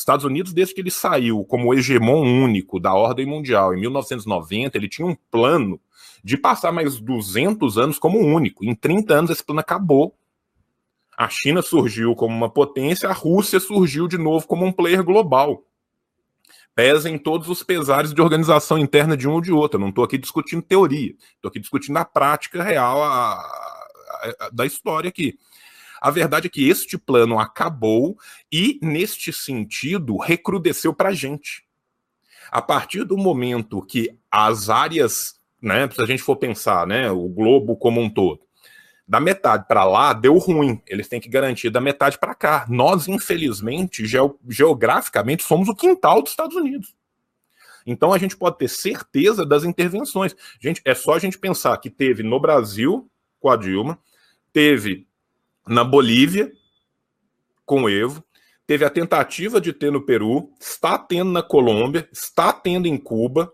Estados 0.00 0.24
Unidos, 0.24 0.52
desde 0.52 0.74
que 0.74 0.80
ele 0.80 0.90
saiu 0.90 1.44
como 1.44 1.74
hegemon 1.74 2.22
único 2.22 2.80
da 2.80 2.92
ordem 2.92 3.26
mundial 3.26 3.74
em 3.74 3.80
1990, 3.80 4.76
ele 4.76 4.88
tinha 4.88 5.06
um 5.06 5.16
plano 5.30 5.80
de 6.22 6.36
passar 6.36 6.72
mais 6.72 7.00
200 7.00 7.78
anos 7.78 7.98
como 7.98 8.18
único. 8.18 8.64
Em 8.64 8.74
30 8.74 9.14
anos, 9.14 9.30
esse 9.30 9.44
plano 9.44 9.60
acabou. 9.60 10.14
A 11.16 11.28
China 11.28 11.62
surgiu 11.62 12.14
como 12.14 12.34
uma 12.34 12.48
potência, 12.48 13.08
a 13.08 13.12
Rússia 13.12 13.60
surgiu 13.60 14.08
de 14.08 14.16
novo 14.16 14.46
como 14.46 14.64
um 14.64 14.72
player 14.72 15.04
global. 15.04 15.64
Pesem 16.74 17.18
todos 17.18 17.48
os 17.48 17.62
pesares 17.62 18.14
de 18.14 18.22
organização 18.22 18.78
interna 18.78 19.16
de 19.16 19.28
um 19.28 19.32
ou 19.32 19.40
de 19.40 19.52
outro. 19.52 19.76
Eu 19.76 19.82
não 19.82 19.90
estou 19.90 20.04
aqui 20.04 20.16
discutindo 20.16 20.62
teoria, 20.62 21.14
estou 21.34 21.48
aqui 21.48 21.60
discutindo 21.60 21.96
a 21.98 22.04
prática 22.04 22.62
real 22.62 23.02
a, 23.02 23.34
a, 23.34 24.34
a, 24.40 24.50
da 24.50 24.64
história 24.64 25.08
aqui. 25.08 25.38
A 26.00 26.10
verdade 26.10 26.46
é 26.46 26.50
que 26.50 26.68
este 26.68 26.96
plano 26.96 27.38
acabou 27.38 28.16
e, 28.50 28.78
neste 28.82 29.32
sentido, 29.32 30.16
recrudesceu 30.16 30.94
para 30.94 31.10
a 31.10 31.14
gente. 31.14 31.64
A 32.50 32.62
partir 32.62 33.04
do 33.04 33.16
momento 33.16 33.82
que 33.82 34.16
as 34.30 34.70
áreas, 34.70 35.34
né, 35.60 35.88
se 35.90 36.00
a 36.00 36.06
gente 36.06 36.22
for 36.22 36.36
pensar, 36.36 36.86
né, 36.86 37.10
o 37.10 37.28
globo 37.28 37.76
como 37.76 38.00
um 38.00 38.08
todo, 38.08 38.40
da 39.06 39.18
metade 39.18 39.66
para 39.66 39.84
lá 39.84 40.12
deu 40.12 40.38
ruim. 40.38 40.80
Eles 40.86 41.08
têm 41.08 41.20
que 41.20 41.28
garantir 41.28 41.68
da 41.68 41.80
metade 41.80 42.16
para 42.16 42.32
cá. 42.32 42.64
Nós, 42.68 43.08
infelizmente, 43.08 44.04
geograficamente, 44.48 45.42
somos 45.42 45.68
o 45.68 45.74
quintal 45.74 46.22
dos 46.22 46.30
Estados 46.30 46.54
Unidos. 46.54 46.94
Então 47.84 48.12
a 48.12 48.18
gente 48.18 48.36
pode 48.36 48.56
ter 48.58 48.68
certeza 48.68 49.44
das 49.44 49.64
intervenções. 49.64 50.36
Gente, 50.60 50.80
é 50.84 50.94
só 50.94 51.14
a 51.14 51.18
gente 51.18 51.38
pensar 51.38 51.76
que 51.78 51.90
teve 51.90 52.22
no 52.22 52.38
Brasil 52.38 53.10
com 53.40 53.50
a 53.50 53.56
Dilma, 53.56 53.98
teve 54.52 55.08
na 55.66 55.84
Bolívia, 55.84 56.52
com 57.64 57.84
o 57.84 57.88
Evo, 57.88 58.24
teve 58.66 58.84
a 58.84 58.90
tentativa 58.90 59.60
de 59.60 59.72
ter 59.72 59.92
no 59.92 60.04
Peru, 60.04 60.52
está 60.60 60.98
tendo 60.98 61.30
na 61.30 61.42
Colômbia, 61.42 62.08
está 62.12 62.52
tendo 62.52 62.86
em 62.86 62.96
Cuba. 62.96 63.52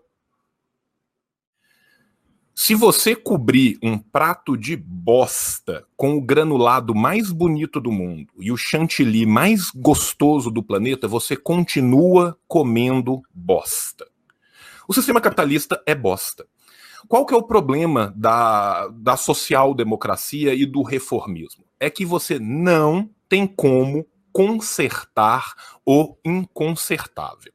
Se 2.53 2.73
você 2.73 3.15
cobrir 3.15 3.77
um 3.83 3.99
prato 3.99 4.57
de 4.57 4.75
bosta 4.75 5.85
com 5.95 6.17
o 6.17 6.21
granulado 6.21 6.95
mais 6.95 7.31
bonito 7.31 7.79
do 7.79 7.91
mundo 7.91 8.33
e 8.39 8.51
o 8.51 8.57
chantilly 8.57 9.27
mais 9.27 9.69
gostoso 9.69 10.49
do 10.49 10.63
planeta, 10.63 11.07
você 11.07 11.35
continua 11.35 12.35
comendo 12.47 13.21
bosta. 13.31 14.07
O 14.87 14.93
sistema 14.93 15.21
capitalista 15.21 15.79
é 15.85 15.93
bosta. 15.93 16.47
Qual 17.07 17.25
que 17.25 17.33
é 17.33 17.37
o 17.37 17.43
problema 17.43 18.11
da, 18.15 18.87
da 18.87 19.15
social-democracia 19.15 20.55
e 20.55 20.65
do 20.65 20.81
reformismo? 20.81 21.66
É 21.79 21.89
que 21.89 22.05
você 22.05 22.39
não 22.39 23.09
tem 23.29 23.45
como 23.45 24.05
consertar 24.31 25.53
o 25.85 26.15
inconsertável. 26.23 27.51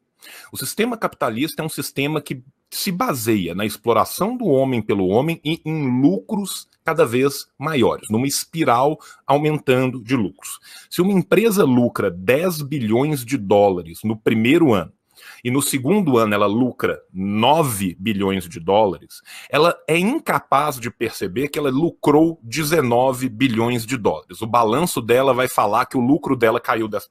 O 0.53 0.57
sistema 0.57 0.97
capitalista 0.97 1.63
é 1.63 1.65
um 1.65 1.69
sistema 1.69 2.21
que 2.21 2.43
se 2.71 2.91
baseia 2.91 3.55
na 3.55 3.67
exploração 3.67 4.37
do 4.37 4.47
homem 4.47 4.81
pelo 4.81 5.07
homem 5.07 5.41
e 5.45 5.61
em 5.65 6.01
lucros 6.01 6.67
cada 6.83 7.05
vez 7.05 7.47
maiores, 7.59 8.09
numa 8.09 8.27
espiral 8.27 8.99
aumentando 9.27 10.03
de 10.03 10.17
lucros. 10.17 10.59
Se 10.91 11.03
uma 11.03 11.13
empresa 11.13 11.65
lucra 11.65 12.11
10 12.11 12.63
bilhões 12.63 13.25
de 13.25 13.37
dólares 13.37 14.01
no 14.03 14.17
primeiro 14.17 14.73
ano 14.73 14.93
e 15.43 15.51
no 15.51 15.61
segundo 15.61 16.19
ano 16.19 16.35
ela 16.35 16.47
lucra 16.47 17.01
9 17.13 17.97
bilhões 17.99 18.49
de 18.49 18.61
dólares, 18.61 19.21
ela 19.51 19.77
é 19.89 19.99
incapaz 19.99 20.79
de 20.79 20.91
perceber 20.91 21.49
que 21.49 21.59
ela 21.59 21.71
lucrou 21.71 22.39
19 22.43 23.29
bilhões 23.29 23.85
de 23.85 23.97
dólares. 23.97 24.41
O 24.41 24.47
balanço 24.47 25.01
dela 25.01 25.35
vai 25.35 25.49
falar 25.49 25.87
que 25.87 25.97
o 25.97 26.01
lucro 26.01 26.37
dela 26.37 26.61
caiu 26.61 26.89
10%. 26.89 27.09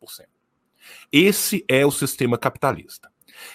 Esse 1.11 1.65
é 1.67 1.85
o 1.85 1.91
sistema 1.91 2.37
capitalista. 2.37 3.10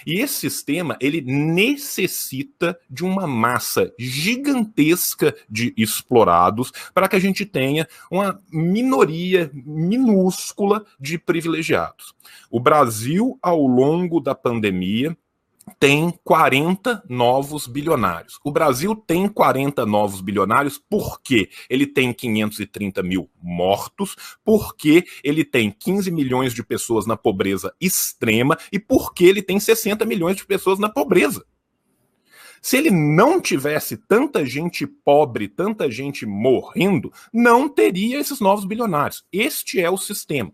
E 0.06 0.20
esse 0.20 0.34
sistema, 0.34 0.96
ele 1.00 1.20
necessita 1.20 2.78
de 2.88 3.04
uma 3.04 3.26
massa 3.26 3.92
gigantesca 3.98 5.34
de 5.48 5.74
explorados 5.76 6.72
para 6.94 7.08
que 7.08 7.16
a 7.16 7.20
gente 7.20 7.44
tenha 7.44 7.86
uma 8.10 8.40
minoria 8.50 9.50
minúscula 9.52 10.84
de 10.98 11.18
privilegiados. 11.18 12.14
O 12.50 12.60
Brasil, 12.60 13.38
ao 13.42 13.66
longo 13.66 14.20
da 14.20 14.34
pandemia, 14.34 15.16
tem 15.78 16.12
40 16.24 17.02
novos 17.08 17.66
bilionários. 17.66 18.38
O 18.44 18.50
Brasil 18.50 18.94
tem 18.94 19.28
40 19.28 19.84
novos 19.84 20.20
bilionários 20.20 20.80
porque 20.88 21.48
ele 21.68 21.86
tem 21.86 22.12
530 22.12 23.02
mil 23.02 23.28
mortos, 23.42 24.16
porque 24.44 25.04
ele 25.22 25.44
tem 25.44 25.70
15 25.70 26.10
milhões 26.10 26.54
de 26.54 26.62
pessoas 26.62 27.06
na 27.06 27.16
pobreza 27.16 27.74
extrema 27.80 28.56
e 28.72 28.78
porque 28.78 29.24
ele 29.24 29.42
tem 29.42 29.58
60 29.58 30.04
milhões 30.04 30.36
de 30.36 30.46
pessoas 30.46 30.78
na 30.78 30.88
pobreza. 30.88 31.44
Se 32.66 32.76
ele 32.76 32.90
não 32.90 33.40
tivesse 33.40 33.96
tanta 33.96 34.44
gente 34.44 34.88
pobre, 34.88 35.46
tanta 35.46 35.88
gente 35.88 36.26
morrendo, 36.26 37.12
não 37.32 37.68
teria 37.68 38.18
esses 38.18 38.40
novos 38.40 38.64
bilionários. 38.64 39.24
Este 39.32 39.80
é 39.80 39.88
o 39.88 39.96
sistema. 39.96 40.50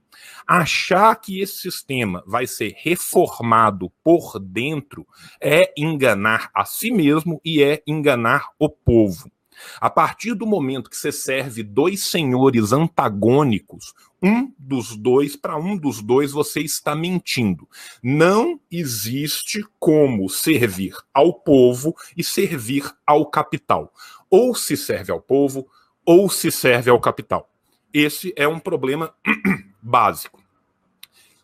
Achar 0.46 1.16
que 1.16 1.40
esse 1.40 1.56
sistema 1.56 2.22
vai 2.26 2.46
ser 2.46 2.74
reformado 2.76 3.90
por 4.04 4.38
dentro 4.38 5.06
é 5.40 5.72
enganar 5.74 6.50
a 6.54 6.66
si 6.66 6.90
mesmo 6.90 7.40
e 7.42 7.62
é 7.62 7.82
enganar 7.86 8.48
o 8.58 8.68
povo. 8.68 9.32
A 9.80 9.88
partir 9.88 10.34
do 10.34 10.46
momento 10.46 10.90
que 10.90 10.96
você 10.98 11.12
serve 11.12 11.62
dois 11.62 12.04
senhores 12.04 12.74
antagônicos, 12.74 13.94
um 14.22 14.52
dos 14.58 14.96
dois, 14.96 15.34
para 15.34 15.56
um 15.56 15.76
dos 15.76 16.00
dois 16.00 16.30
você 16.30 16.60
está 16.60 16.94
mentindo. 16.94 17.68
Não 18.02 18.60
existe 18.70 19.66
como 19.78 20.28
servir 20.28 20.94
ao 21.12 21.34
povo 21.34 21.96
e 22.16 22.22
servir 22.22 22.90
ao 23.06 23.26
capital. 23.26 23.92
Ou 24.30 24.54
se 24.54 24.76
serve 24.76 25.10
ao 25.10 25.20
povo, 25.20 25.66
ou 26.06 26.30
se 26.30 26.50
serve 26.50 26.90
ao 26.90 27.00
capital. 27.00 27.50
Esse 27.92 28.32
é 28.36 28.46
um 28.46 28.58
problema 28.58 29.12
básico. 29.82 30.42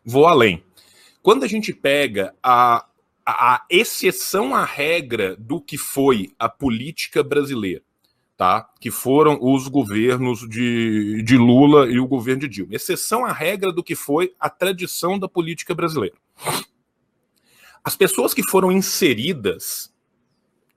Vou 0.04 0.26
além. 0.26 0.62
Quando 1.20 1.44
a 1.44 1.48
gente 1.48 1.74
pega 1.74 2.34
a, 2.42 2.86
a 3.26 3.64
exceção 3.68 4.54
à 4.54 4.64
regra 4.64 5.36
do 5.36 5.60
que 5.60 5.76
foi 5.76 6.32
a 6.38 6.48
política 6.48 7.22
brasileira, 7.22 7.82
tá? 8.38 8.70
que 8.81 8.88
foram 8.88 9.37
os 9.42 9.66
governos 9.66 10.48
de, 10.48 11.24
de 11.24 11.37
Lula 11.37 11.90
e 11.90 11.98
o 11.98 12.07
governo 12.07 12.42
de 12.42 12.48
Dilma. 12.48 12.77
Exceção 12.77 13.27
à 13.27 13.33
regra 13.33 13.72
do 13.72 13.83
que 13.83 13.96
foi 13.96 14.33
a 14.38 14.48
tradição 14.48 15.18
da 15.18 15.29
política 15.29 15.74
brasileira. 15.74 16.16
As 17.83 17.96
pessoas 17.96 18.33
que 18.33 18.48
foram 18.48 18.70
inseridas 18.70 19.92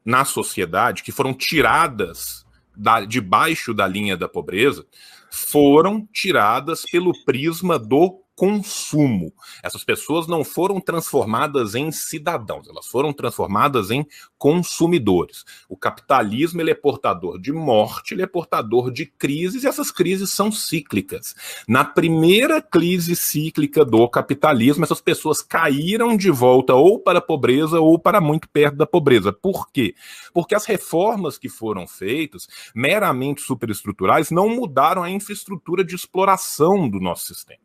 na 0.03 0.25
sociedade, 0.25 1.03
que 1.03 1.11
foram 1.11 1.35
tiradas 1.35 2.43
da, 2.75 3.05
debaixo 3.05 3.75
da 3.75 3.87
linha 3.87 4.17
da 4.17 4.27
pobreza, 4.27 4.83
foram 5.29 6.07
tiradas 6.11 6.81
pelo 6.91 7.13
prisma 7.23 7.77
do 7.77 8.20
consumo. 8.41 9.31
Essas 9.61 9.83
pessoas 9.83 10.25
não 10.25 10.43
foram 10.43 10.81
transformadas 10.81 11.75
em 11.75 11.91
cidadãos, 11.91 12.67
elas 12.67 12.87
foram 12.87 13.13
transformadas 13.13 13.91
em 13.91 14.03
consumidores. 14.35 15.45
O 15.69 15.77
capitalismo 15.77 16.59
ele 16.59 16.71
é 16.71 16.73
portador 16.73 17.39
de 17.39 17.53
morte, 17.53 18.15
ele 18.15 18.23
é 18.23 18.25
portador 18.25 18.89
de 18.89 19.05
crises, 19.05 19.63
e 19.63 19.67
essas 19.67 19.91
crises 19.91 20.31
são 20.31 20.51
cíclicas. 20.51 21.35
Na 21.67 21.85
primeira 21.85 22.63
crise 22.63 23.15
cíclica 23.15 23.85
do 23.85 24.09
capitalismo, 24.09 24.85
essas 24.85 25.01
pessoas 25.01 25.43
caíram 25.43 26.17
de 26.17 26.31
volta 26.31 26.73
ou 26.73 26.97
para 26.97 27.19
a 27.19 27.21
pobreza 27.21 27.79
ou 27.79 27.99
para 27.99 28.19
muito 28.19 28.49
perto 28.49 28.75
da 28.75 28.87
pobreza. 28.87 29.31
Por 29.31 29.69
quê? 29.71 29.93
Porque 30.33 30.55
as 30.55 30.65
reformas 30.65 31.37
que 31.37 31.47
foram 31.47 31.85
feitas, 31.85 32.47
meramente 32.73 33.43
superestruturais, 33.43 34.31
não 34.31 34.49
mudaram 34.49 35.03
a 35.03 35.11
infraestrutura 35.11 35.83
de 35.83 35.93
exploração 35.93 36.89
do 36.89 36.99
nosso 36.99 37.27
sistema 37.27 37.60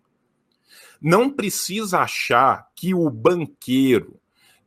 não 1.00 1.30
precisa 1.30 2.00
achar 2.00 2.66
que 2.74 2.94
o 2.94 3.10
banqueiro, 3.10 4.18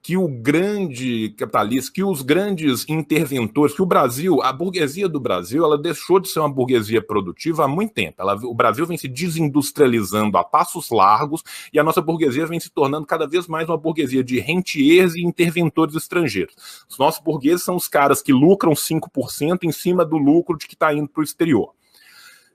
que 0.01 0.15
o 0.15 0.27
grande 0.27 1.29
capitalista, 1.37 1.91
que 1.93 2.03
os 2.03 2.21
grandes 2.21 2.85
interventores, 2.87 3.75
que 3.75 3.81
o 3.81 3.85
Brasil, 3.85 4.41
a 4.41 4.51
burguesia 4.51 5.09
do 5.09 5.19
Brasil, 5.19 5.63
ela 5.63 5.77
deixou 5.77 6.19
de 6.19 6.29
ser 6.29 6.39
uma 6.39 6.49
burguesia 6.49 7.01
produtiva 7.01 7.65
há 7.65 7.67
muito 7.67 7.93
tempo. 7.93 8.21
Ela, 8.21 8.35
o 8.35 8.53
Brasil 8.53 8.85
vem 8.85 8.97
se 8.97 9.07
desindustrializando 9.07 10.37
a 10.37 10.43
passos 10.43 10.89
largos 10.89 11.43
e 11.73 11.79
a 11.79 11.83
nossa 11.83 12.01
burguesia 12.01 12.47
vem 12.47 12.59
se 12.59 12.69
tornando 12.69 13.05
cada 13.05 13.27
vez 13.27 13.47
mais 13.47 13.67
uma 13.67 13.77
burguesia 13.77 14.23
de 14.23 14.39
rentiers 14.39 15.15
e 15.15 15.21
interventores 15.21 15.95
estrangeiros. 15.95 16.55
Os 16.89 16.97
nossos 16.97 17.21
burgueses 17.21 17.63
são 17.63 17.75
os 17.75 17.87
caras 17.87 18.21
que 18.21 18.31
lucram 18.31 18.71
5% 18.71 19.59
em 19.63 19.71
cima 19.71 20.05
do 20.05 20.17
lucro 20.17 20.57
de 20.57 20.65
que 20.65 20.75
está 20.75 20.93
indo 20.93 21.09
para 21.09 21.21
o 21.21 21.23
exterior. 21.23 21.73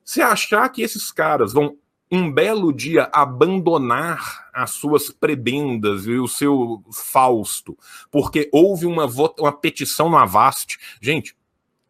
Se 0.03 0.21
achar 0.21 0.69
que 0.71 0.83
esses 0.83 1.11
caras 1.11 1.53
vão 1.53 1.77
um 2.15 2.31
belo 2.31 2.73
dia 2.73 3.09
abandonar 3.13 4.49
as 4.53 4.71
suas 4.71 5.11
prebendas 5.11 6.07
e 6.07 6.13
o 6.13 6.29
seu 6.29 6.83
Fausto, 6.93 7.77
porque 8.11 8.49
houve 8.53 8.87
uma, 8.87 9.07
uma 9.39 9.53
petição 9.53 10.09
no 10.09 10.17
Avast. 10.17 10.79
Gente, 11.01 11.37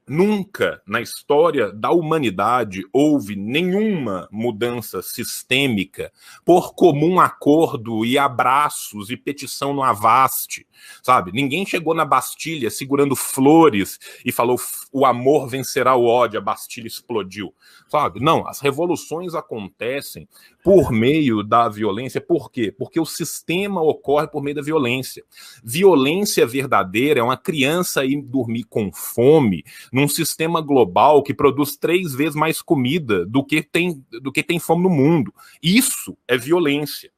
Nunca 0.07 0.83
na 0.87 1.01
história 1.01 1.73
da 1.73 1.91
humanidade 1.91 2.83
houve 2.93 3.35
nenhuma 3.35 4.29
mudança 4.31 5.01
sistêmica 5.01 6.13
por 6.45 6.75
comum 6.75 7.19
acordo 7.19 8.05
e 8.05 8.19
abraços 8.19 9.09
e 9.09 9.17
petição 9.17 9.73
no 9.73 9.83
Avaste, 9.83 10.67
sabe? 11.03 11.33
Ninguém 11.33 11.65
chegou 11.65 11.95
na 11.95 12.05
Bastilha 12.05 12.71
segurando 12.71 13.17
flores 13.17 13.99
e 14.23 14.31
falou 14.31 14.61
o 14.93 15.07
amor 15.07 15.49
vencerá 15.49 15.97
o 15.97 16.05
ódio, 16.05 16.39
a 16.39 16.43
Bastilha 16.43 16.87
explodiu, 16.87 17.55
sabe? 17.89 18.21
Não, 18.21 18.47
as 18.47 18.61
revoluções 18.61 19.35
acontecem 19.35 20.29
por 20.63 20.93
meio 20.93 21.43
da 21.43 21.67
violência. 21.67 22.21
Por 22.21 22.51
quê? 22.51 22.71
Porque 22.71 23.01
o 23.01 23.07
sistema 23.07 23.81
ocorre 23.81 24.29
por 24.29 24.43
meio 24.43 24.57
da 24.57 24.63
violência. 24.63 25.25
Violência 25.65 26.47
verdadeira 26.47 27.21
é 27.21 27.23
uma 27.23 27.39
criança 27.39 28.05
ir 28.05 28.21
dormir 28.21 28.65
com 28.65 28.93
fome 28.93 29.65
num 29.95 30.09
sistema 30.09 30.61
global 30.61 31.23
que 31.23 31.33
produz 31.33 31.77
três 31.77 32.13
vezes 32.13 32.35
mais 32.35 32.61
comida 32.61 33.25
do 33.25 33.45
que 33.45 33.63
tem, 33.63 34.05
do 34.21 34.33
que 34.33 34.43
tem 34.43 34.59
fome 34.59 34.83
no 34.83 34.91
mundo. 34.91 35.33
Isso 35.63 36.19
é 36.27 36.37
violência. 36.37 37.13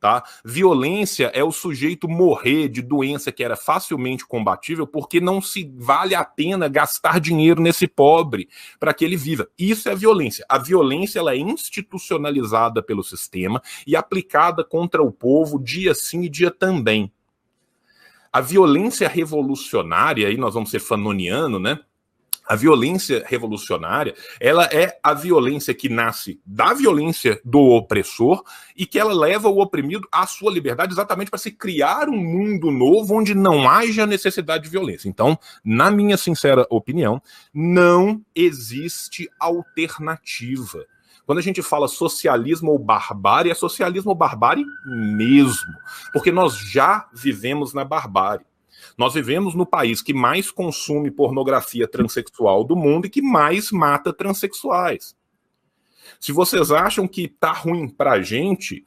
Tá? 0.00 0.24
Violência 0.42 1.26
é 1.34 1.44
o 1.44 1.52
sujeito 1.52 2.08
morrer 2.08 2.68
de 2.68 2.80
doença 2.80 3.30
que 3.30 3.44
era 3.44 3.54
facilmente 3.54 4.26
combatível 4.26 4.86
porque 4.86 5.20
não 5.20 5.42
se 5.42 5.70
vale 5.76 6.14
a 6.14 6.24
pena 6.24 6.68
gastar 6.68 7.20
dinheiro 7.20 7.60
nesse 7.60 7.86
pobre 7.86 8.48
para 8.80 8.94
que 8.94 9.04
ele 9.04 9.16
viva. 9.16 9.46
Isso 9.58 9.86
é 9.90 9.94
violência. 9.94 10.44
A 10.48 10.56
violência 10.56 11.18
ela 11.18 11.34
é 11.34 11.38
institucionalizada 11.38 12.82
pelo 12.82 13.02
sistema 13.02 13.60
e 13.86 13.94
aplicada 13.94 14.64
contra 14.64 15.02
o 15.02 15.12
povo 15.12 15.58
dia 15.58 15.94
sim 15.94 16.22
e 16.22 16.30
dia 16.30 16.50
também. 16.50 17.12
A 18.32 18.40
violência 18.40 19.06
revolucionária, 19.06 20.28
aí 20.28 20.38
nós 20.38 20.54
vamos 20.54 20.70
ser 20.70 20.80
fanoniano, 20.80 21.58
né? 21.58 21.78
A 22.48 22.54
violência 22.54 23.24
revolucionária, 23.26 24.14
ela 24.40 24.64
é 24.66 24.98
a 25.02 25.12
violência 25.12 25.74
que 25.74 25.88
nasce 25.88 26.40
da 26.46 26.72
violência 26.72 27.40
do 27.44 27.60
opressor 27.60 28.44
e 28.76 28.86
que 28.86 28.98
ela 28.98 29.12
leva 29.12 29.48
o 29.48 29.60
oprimido 29.60 30.06
à 30.12 30.26
sua 30.26 30.52
liberdade 30.52 30.92
exatamente 30.92 31.30
para 31.30 31.38
se 31.38 31.50
criar 31.50 32.08
um 32.08 32.16
mundo 32.16 32.70
novo 32.70 33.14
onde 33.14 33.34
não 33.34 33.68
haja 33.68 34.06
necessidade 34.06 34.64
de 34.64 34.70
violência. 34.70 35.08
Então, 35.08 35.38
na 35.64 35.90
minha 35.90 36.16
sincera 36.16 36.66
opinião, 36.70 37.20
não 37.52 38.22
existe 38.34 39.28
alternativa. 39.40 40.84
Quando 41.26 41.38
a 41.38 41.42
gente 41.42 41.60
fala 41.60 41.88
socialismo 41.88 42.70
ou 42.70 42.78
barbárie, 42.78 43.50
é 43.50 43.54
socialismo 43.54 44.10
ou 44.10 44.16
barbárie 44.16 44.64
mesmo, 44.86 45.74
porque 46.12 46.30
nós 46.30 46.56
já 46.56 47.08
vivemos 47.12 47.74
na 47.74 47.84
barbárie. 47.84 48.46
Nós 48.96 49.14
vivemos 49.14 49.54
no 49.54 49.66
país 49.66 50.00
que 50.00 50.14
mais 50.14 50.50
consome 50.50 51.10
pornografia 51.10 51.86
transexual 51.86 52.64
do 52.64 52.76
mundo 52.76 53.06
e 53.06 53.10
que 53.10 53.22
mais 53.22 53.70
mata 53.70 54.12
transexuais. 54.12 55.16
Se 56.20 56.32
vocês 56.32 56.70
acham 56.70 57.06
que 57.06 57.28
tá 57.28 57.52
ruim 57.52 57.88
pra 57.88 58.20
gente, 58.22 58.84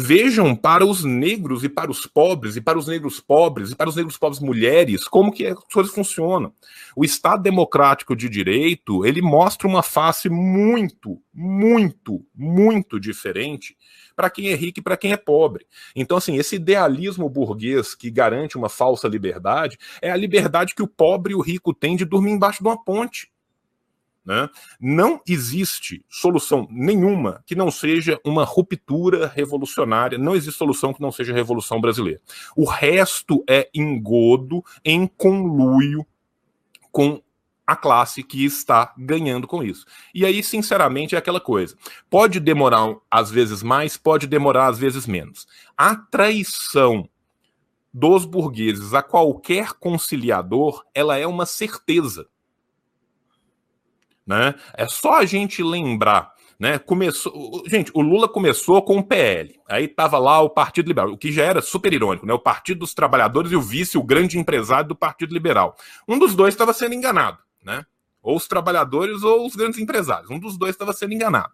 vejam 0.00 0.56
para 0.56 0.84
os 0.84 1.04
negros 1.04 1.62
e 1.62 1.68
para 1.68 1.90
os 1.90 2.06
pobres, 2.06 2.56
e 2.56 2.60
para 2.60 2.78
os 2.78 2.86
negros 2.86 3.20
pobres, 3.20 3.70
e 3.70 3.76
para 3.76 3.88
os 3.88 3.96
negros 3.96 4.16
pobres 4.16 4.40
mulheres, 4.40 5.06
como 5.06 5.32
que 5.32 5.46
as 5.46 5.58
coisas 5.72 5.92
funcionam. 5.92 6.52
O 6.96 7.04
Estado 7.04 7.42
democrático 7.42 8.16
de 8.16 8.28
direito, 8.28 9.04
ele 9.04 9.20
mostra 9.20 9.68
uma 9.68 9.82
face 9.82 10.28
muito, 10.28 11.20
muito, 11.32 12.24
muito 12.34 12.98
diferente 12.98 13.76
para 14.16 14.28
quem 14.28 14.48
é 14.48 14.54
rico 14.54 14.80
e 14.80 14.82
para 14.82 14.96
quem 14.96 15.12
é 15.12 15.16
pobre. 15.16 15.66
Então, 15.94 16.16
assim, 16.16 16.36
esse 16.36 16.56
idealismo 16.56 17.28
burguês 17.28 17.94
que 17.94 18.10
garante 18.10 18.56
uma 18.56 18.68
falsa 18.68 19.08
liberdade 19.08 19.78
é 20.02 20.10
a 20.10 20.16
liberdade 20.16 20.74
que 20.74 20.82
o 20.82 20.88
pobre 20.88 21.32
e 21.32 21.36
o 21.36 21.40
rico 21.40 21.72
têm 21.72 21.96
de 21.96 22.04
dormir 22.04 22.32
embaixo 22.32 22.62
de 22.62 22.68
uma 22.68 22.82
ponte. 22.82 23.29
Né? 24.24 24.48
Não 24.78 25.20
existe 25.26 26.04
solução 26.08 26.68
nenhuma 26.70 27.42
que 27.46 27.54
não 27.54 27.70
seja 27.70 28.20
uma 28.24 28.44
ruptura 28.44 29.26
revolucionária, 29.26 30.18
não 30.18 30.36
existe 30.36 30.58
solução 30.58 30.92
que 30.92 31.00
não 31.00 31.10
seja 31.10 31.32
a 31.32 31.36
Revolução 31.36 31.80
Brasileira. 31.80 32.20
O 32.54 32.64
resto 32.64 33.42
é 33.48 33.68
engodo 33.74 34.62
em 34.84 35.06
conluio 35.06 36.06
com 36.92 37.22
a 37.66 37.76
classe 37.76 38.24
que 38.24 38.44
está 38.44 38.92
ganhando 38.98 39.46
com 39.46 39.62
isso. 39.62 39.86
E 40.12 40.26
aí, 40.26 40.42
sinceramente, 40.42 41.14
é 41.14 41.18
aquela 41.18 41.40
coisa. 41.40 41.76
Pode 42.10 42.40
demorar 42.40 42.96
às 43.08 43.30
vezes 43.30 43.62
mais, 43.62 43.96
pode 43.96 44.26
demorar 44.26 44.66
às 44.66 44.78
vezes 44.78 45.06
menos. 45.06 45.46
A 45.76 45.94
traição 45.94 47.08
dos 47.94 48.24
burgueses 48.24 48.92
a 48.92 49.02
qualquer 49.02 49.72
conciliador, 49.74 50.84
ela 50.92 51.16
é 51.16 51.26
uma 51.26 51.46
certeza. 51.46 52.26
Né? 54.30 54.54
É 54.74 54.86
só 54.86 55.18
a 55.18 55.26
gente 55.26 55.62
lembrar 55.62 56.32
né? 56.58 56.78
Começou, 56.78 57.62
gente, 57.66 57.90
o 57.94 58.02
Lula 58.02 58.28
começou 58.28 58.82
com 58.82 58.98
o 58.98 59.02
PL. 59.02 59.58
Aí 59.66 59.88
tava 59.88 60.18
lá 60.18 60.42
o 60.42 60.50
Partido 60.50 60.88
Liberal, 60.88 61.10
o 61.10 61.16
que 61.16 61.32
já 61.32 61.42
era 61.42 61.62
super 61.62 61.90
irônico, 61.90 62.26
né? 62.26 62.34
O 62.34 62.38
Partido 62.38 62.80
dos 62.80 62.92
Trabalhadores 62.92 63.50
e 63.50 63.56
o 63.56 63.62
vice, 63.62 63.96
o 63.96 64.02
grande 64.02 64.38
empresário 64.38 64.86
do 64.86 64.94
Partido 64.94 65.32
Liberal. 65.32 65.74
Um 66.06 66.18
dos 66.18 66.34
dois 66.34 66.52
estava 66.52 66.74
sendo 66.74 66.94
enganado 66.94 67.38
né? 67.64 67.84
Ou 68.22 68.36
os 68.36 68.46
trabalhadores 68.46 69.22
ou 69.22 69.46
os 69.46 69.54
grandes 69.56 69.78
empresários. 69.80 70.30
Um 70.30 70.38
dos 70.38 70.58
dois 70.58 70.72
estava 70.74 70.92
sendo 70.92 71.14
enganado. 71.14 71.50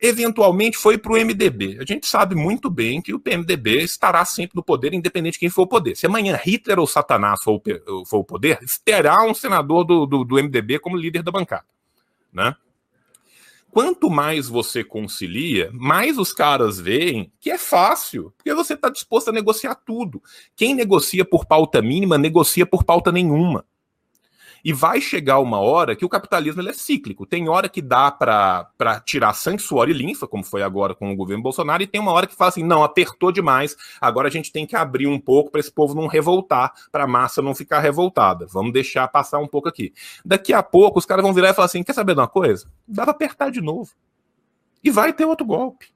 Eventualmente 0.00 0.76
foi 0.76 0.98
para 0.98 1.12
o 1.12 1.16
MDB. 1.16 1.78
A 1.80 1.84
gente 1.84 2.06
sabe 2.06 2.34
muito 2.34 2.68
bem 2.68 3.00
que 3.00 3.14
o 3.14 3.18
PMDB 3.18 3.82
estará 3.82 4.24
sempre 4.24 4.56
no 4.56 4.62
poder, 4.62 4.92
independente 4.92 5.34
de 5.34 5.38
quem 5.38 5.50
for 5.50 5.62
o 5.62 5.66
poder. 5.66 5.96
Se 5.96 6.06
amanhã 6.06 6.38
Hitler 6.40 6.78
ou 6.78 6.86
Satanás 6.86 7.42
for 7.42 7.60
o, 7.86 8.04
for 8.04 8.18
o 8.18 8.24
poder, 8.24 8.58
terá 8.84 9.24
um 9.24 9.34
senador 9.34 9.84
do, 9.84 10.04
do, 10.04 10.24
do 10.24 10.36
MDB 10.36 10.78
como 10.78 10.96
líder 10.96 11.22
da 11.22 11.32
bancada. 11.32 11.64
Né? 12.34 12.54
quanto 13.74 14.08
mais 14.08 14.48
você 14.48 14.84
concilia, 14.84 15.68
mais 15.72 16.16
os 16.16 16.32
caras 16.32 16.78
veem 16.78 17.32
que 17.40 17.50
é 17.50 17.58
fácil, 17.58 18.32
porque 18.36 18.54
você 18.54 18.74
está 18.74 18.88
disposto 18.88 19.30
a 19.30 19.32
negociar 19.32 19.74
tudo. 19.74 20.22
Quem 20.54 20.76
negocia 20.76 21.24
por 21.24 21.44
pauta 21.44 21.82
mínima, 21.82 22.16
negocia 22.16 22.64
por 22.64 22.84
pauta 22.84 23.10
nenhuma. 23.10 23.66
E 24.64 24.72
vai 24.72 24.98
chegar 24.98 25.40
uma 25.40 25.58
hora 25.58 25.94
que 25.94 26.06
o 26.06 26.08
capitalismo 26.08 26.62
ele 26.62 26.70
é 26.70 26.72
cíclico. 26.72 27.26
Tem 27.26 27.48
hora 27.50 27.68
que 27.68 27.82
dá 27.82 28.10
para 28.10 29.00
tirar 29.04 29.34
sangue, 29.34 29.60
suor 29.60 29.90
e 29.90 29.92
linfa, 29.92 30.26
como 30.26 30.42
foi 30.42 30.62
agora 30.62 30.94
com 30.94 31.12
o 31.12 31.16
governo 31.16 31.42
Bolsonaro, 31.42 31.82
e 31.82 31.86
tem 31.86 32.00
uma 32.00 32.12
hora 32.12 32.26
que 32.26 32.34
fala 32.34 32.48
assim: 32.48 32.64
não, 32.64 32.82
apertou 32.82 33.30
demais, 33.30 33.76
agora 34.00 34.28
a 34.28 34.30
gente 34.30 34.50
tem 34.50 34.66
que 34.66 34.74
abrir 34.74 35.06
um 35.06 35.20
pouco 35.20 35.50
para 35.50 35.60
esse 35.60 35.70
povo 35.70 35.94
não 35.94 36.06
revoltar, 36.06 36.72
para 36.90 37.04
a 37.04 37.06
massa 37.06 37.42
não 37.42 37.54
ficar 37.54 37.80
revoltada. 37.80 38.46
Vamos 38.46 38.72
deixar 38.72 39.06
passar 39.08 39.38
um 39.38 39.46
pouco 39.46 39.68
aqui. 39.68 39.92
Daqui 40.24 40.54
a 40.54 40.62
pouco 40.62 40.98
os 40.98 41.04
caras 41.04 41.22
vão 41.22 41.34
virar 41.34 41.50
e 41.50 41.54
falar 41.54 41.66
assim: 41.66 41.82
quer 41.82 41.92
saber 41.92 42.14
de 42.14 42.20
uma 42.20 42.28
coisa? 42.28 42.66
Dá 42.88 43.02
para 43.02 43.12
apertar 43.12 43.50
de 43.50 43.60
novo. 43.60 43.90
E 44.82 44.90
vai 44.90 45.12
ter 45.12 45.26
outro 45.26 45.46
golpe. 45.46 45.94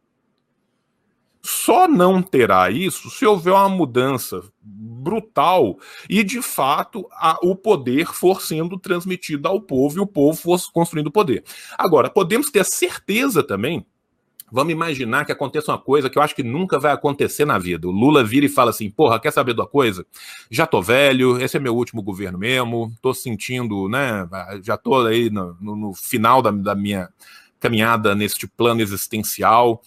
Só 1.50 1.88
não 1.88 2.20
terá 2.20 2.70
isso 2.70 3.08
se 3.08 3.24
houver 3.24 3.54
uma 3.54 3.70
mudança 3.70 4.42
brutal 4.62 5.78
e, 6.06 6.22
de 6.22 6.42
fato, 6.42 7.08
a, 7.10 7.38
o 7.42 7.56
poder 7.56 8.08
for 8.08 8.42
sendo 8.42 8.78
transmitido 8.78 9.48
ao 9.48 9.58
povo 9.58 9.96
e 9.96 10.00
o 10.00 10.06
povo 10.06 10.38
for 10.38 10.60
construindo 10.70 11.06
o 11.06 11.10
poder. 11.10 11.42
Agora, 11.78 12.10
podemos 12.10 12.50
ter 12.50 12.66
certeza 12.66 13.42
também. 13.42 13.86
Vamos 14.52 14.74
imaginar 14.74 15.24
que 15.24 15.32
aconteça 15.32 15.72
uma 15.72 15.78
coisa 15.78 16.10
que 16.10 16.18
eu 16.18 16.22
acho 16.22 16.34
que 16.34 16.42
nunca 16.42 16.78
vai 16.78 16.92
acontecer 16.92 17.46
na 17.46 17.58
vida. 17.58 17.88
O 17.88 17.90
Lula 17.90 18.22
vira 18.22 18.44
e 18.44 18.50
fala 18.50 18.68
assim: 18.68 18.90
porra, 18.90 19.18
quer 19.18 19.32
saber 19.32 19.54
de 19.54 19.60
uma 19.62 19.66
coisa? 19.66 20.04
Já 20.50 20.66
tô 20.66 20.82
velho, 20.82 21.40
esse 21.40 21.56
é 21.56 21.60
meu 21.60 21.74
último 21.74 22.02
governo 22.02 22.36
mesmo, 22.36 22.92
tô 23.00 23.14
sentindo, 23.14 23.88
né? 23.88 24.28
Já 24.62 24.76
tô 24.76 25.00
aí 25.06 25.30
no, 25.30 25.56
no, 25.58 25.74
no 25.74 25.94
final 25.94 26.42
da, 26.42 26.50
da 26.50 26.74
minha 26.74 27.08
caminhada 27.58 28.14
neste 28.14 28.46
plano 28.46 28.82
existencial 28.82 29.82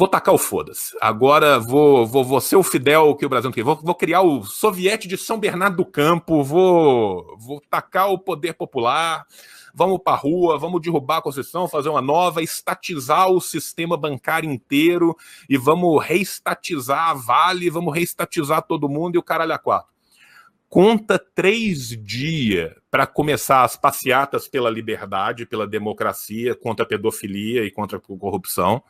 vou 0.00 0.08
tacar 0.08 0.34
o 0.34 0.38
foda-se. 0.38 0.96
Agora 0.98 1.58
vou, 1.58 2.06
vou, 2.06 2.24
vou 2.24 2.40
ser 2.40 2.56
o 2.56 2.62
Fidel 2.62 3.14
que 3.14 3.26
o 3.26 3.28
Brasil 3.28 3.50
não 3.50 3.54
quer. 3.54 3.62
Vou, 3.62 3.76
vou 3.76 3.94
criar 3.94 4.22
o 4.22 4.42
soviete 4.42 5.06
de 5.06 5.18
São 5.18 5.38
Bernardo 5.38 5.76
do 5.76 5.84
Campo, 5.84 6.42
vou, 6.42 7.36
vou 7.38 7.60
tacar 7.68 8.10
o 8.10 8.18
poder 8.18 8.54
popular, 8.54 9.26
vamos 9.74 10.00
para 10.02 10.16
rua, 10.16 10.58
vamos 10.58 10.80
derrubar 10.80 11.18
a 11.18 11.22
Constituição, 11.22 11.68
fazer 11.68 11.90
uma 11.90 12.00
nova, 12.00 12.42
estatizar 12.42 13.28
o 13.28 13.42
sistema 13.42 13.94
bancário 13.94 14.50
inteiro 14.50 15.14
e 15.50 15.58
vamos 15.58 16.02
reestatizar 16.02 17.10
a 17.10 17.14
Vale, 17.14 17.68
vamos 17.68 17.94
reestatizar 17.94 18.62
todo 18.62 18.88
mundo 18.88 19.16
e 19.16 19.18
o 19.18 19.22
caralho 19.22 19.52
a 19.52 19.58
quatro. 19.58 19.90
Conta 20.66 21.18
três 21.18 21.88
dias 21.88 22.72
para 22.90 23.06
começar 23.06 23.64
as 23.64 23.76
passeatas 23.76 24.48
pela 24.48 24.70
liberdade, 24.70 25.44
pela 25.44 25.66
democracia, 25.66 26.54
contra 26.54 26.86
a 26.86 26.88
pedofilia 26.88 27.66
e 27.66 27.70
contra 27.70 27.98
a 27.98 28.00
corrupção 28.00 28.82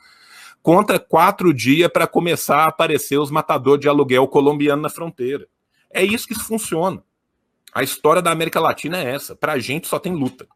contra 0.63 0.99
quatro 0.99 1.53
dias 1.55 1.91
para 1.91 2.07
começar 2.07 2.65
a 2.65 2.69
aparecer 2.69 3.19
os 3.19 3.31
matadores 3.31 3.81
de 3.81 3.89
aluguel 3.89 4.29
colombiano 4.29 4.83
na 4.83 4.89
fronteira. 4.89 5.47
É 5.91 6.05
isso 6.05 6.27
que 6.27 6.35
funciona. 6.35 7.03
A 7.73 7.83
história 7.83 8.21
da 8.21 8.31
América 8.31 8.61
Latina 8.61 8.99
é 8.99 9.15
essa. 9.15 9.35
Para 9.35 9.53
a 9.53 9.59
gente 9.59 9.87
só 9.87 9.99
tem 9.99 10.15
luta. 10.15 10.47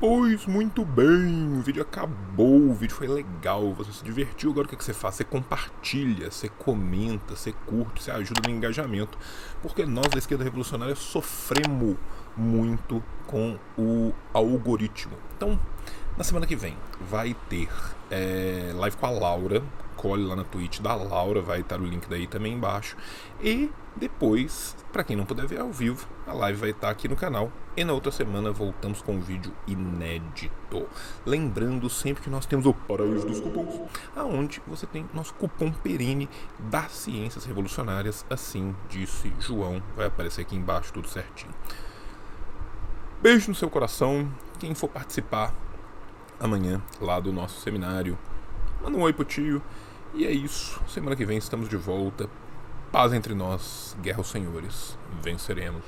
Pois 0.00 0.46
muito 0.46 0.82
bem, 0.82 1.58
o 1.58 1.60
vídeo 1.60 1.82
acabou, 1.82 2.70
o 2.70 2.72
vídeo 2.72 2.96
foi 2.96 3.06
legal, 3.06 3.74
você 3.74 3.92
se 3.92 4.02
divertiu, 4.02 4.50
agora 4.50 4.66
o 4.66 4.70
que, 4.70 4.74
que 4.74 4.82
você 4.82 4.94
faz? 4.94 5.16
Você 5.16 5.24
compartilha, 5.24 6.30
você 6.30 6.48
comenta, 6.48 7.36
você 7.36 7.52
curte, 7.66 8.02
você 8.02 8.10
ajuda 8.10 8.40
no 8.48 8.50
engajamento, 8.50 9.18
porque 9.60 9.84
nós 9.84 10.06
da 10.06 10.16
esquerda 10.16 10.42
revolucionária 10.42 10.94
sofremos 10.96 11.98
muito 12.36 13.02
com 13.26 13.58
o 13.78 14.12
algoritmo. 14.32 15.16
Então, 15.36 15.58
na 16.16 16.24
semana 16.24 16.46
que 16.46 16.56
vem 16.56 16.76
vai 17.00 17.34
ter 17.48 17.68
é, 18.10 18.72
live 18.74 18.96
com 18.96 19.06
a 19.06 19.10
Laura, 19.10 19.62
colhe 19.96 20.24
lá 20.24 20.34
na 20.34 20.44
Twitch 20.44 20.80
da 20.80 20.94
Laura, 20.94 21.42
vai 21.42 21.60
estar 21.60 21.78
o 21.78 21.84
link 21.84 22.08
daí 22.08 22.26
também 22.26 22.54
embaixo. 22.54 22.96
E 23.42 23.70
depois, 23.94 24.74
para 24.92 25.04
quem 25.04 25.14
não 25.14 25.26
puder 25.26 25.46
ver 25.46 25.60
ao 25.60 25.70
vivo, 25.70 26.06
a 26.26 26.32
live 26.32 26.58
vai 26.58 26.70
estar 26.70 26.88
aqui 26.88 27.06
no 27.06 27.16
canal. 27.16 27.52
E 27.76 27.84
na 27.84 27.92
outra 27.92 28.10
semana 28.10 28.50
voltamos 28.50 29.02
com 29.02 29.16
um 29.16 29.20
vídeo 29.20 29.52
inédito. 29.66 30.88
Lembrando 31.26 31.90
sempre 31.90 32.22
que 32.22 32.30
nós 32.30 32.46
temos 32.46 32.64
o 32.64 32.72
Paraíso 32.72 33.26
dos 33.26 33.40
Cupons, 33.40 33.88
aonde 34.16 34.62
você 34.66 34.86
tem 34.86 35.06
nosso 35.12 35.34
cupom 35.34 35.70
perene 35.70 36.28
das 36.58 36.92
Ciências 36.92 37.44
Revolucionárias. 37.44 38.24
Assim 38.30 38.74
disse 38.88 39.32
João, 39.38 39.82
vai 39.94 40.06
aparecer 40.06 40.42
aqui 40.42 40.56
embaixo 40.56 40.92
tudo 40.92 41.08
certinho. 41.08 41.52
Beijo 43.22 43.50
no 43.50 43.54
seu 43.54 43.68
coração. 43.68 44.32
Quem 44.58 44.74
for 44.74 44.88
participar 44.88 45.54
amanhã 46.38 46.80
lá 46.98 47.20
do 47.20 47.30
nosso 47.30 47.60
seminário, 47.60 48.18
manda 48.82 48.96
um 48.96 49.02
oi 49.02 49.12
pro 49.12 49.26
tio. 49.26 49.62
E 50.14 50.26
é 50.26 50.30
isso. 50.30 50.80
Semana 50.88 51.14
que 51.14 51.26
vem 51.26 51.36
estamos 51.36 51.68
de 51.68 51.76
volta. 51.76 52.30
Paz 52.90 53.12
entre 53.12 53.34
nós, 53.34 53.94
guerra 54.00 54.18
aos 54.18 54.30
senhores. 54.30 54.98
Venceremos. 55.22 55.84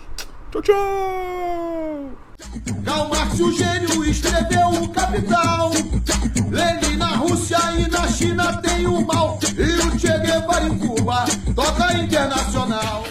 Tchau, 0.51 0.61
tchau! 0.61 2.11
Karl 2.85 3.09
Marx, 3.09 3.41
o 3.41 3.51
gênio, 3.53 4.05
escreveu 4.05 4.69
o 4.69 4.89
Capital. 4.91 5.71
Lenin 6.51 6.97
na 6.99 7.17
Rússia 7.17 7.59
e 7.79 7.89
na 7.89 8.07
China 8.09 8.61
tem 8.61 8.87
o 8.87 9.07
mal. 9.07 9.39
E 9.57 9.87
o 9.87 9.99
Che 9.99 10.19
Guevara 10.19 10.69
em 10.69 10.79
Cuba 10.79 11.25
toca 11.55 11.95
internacional. 11.95 13.05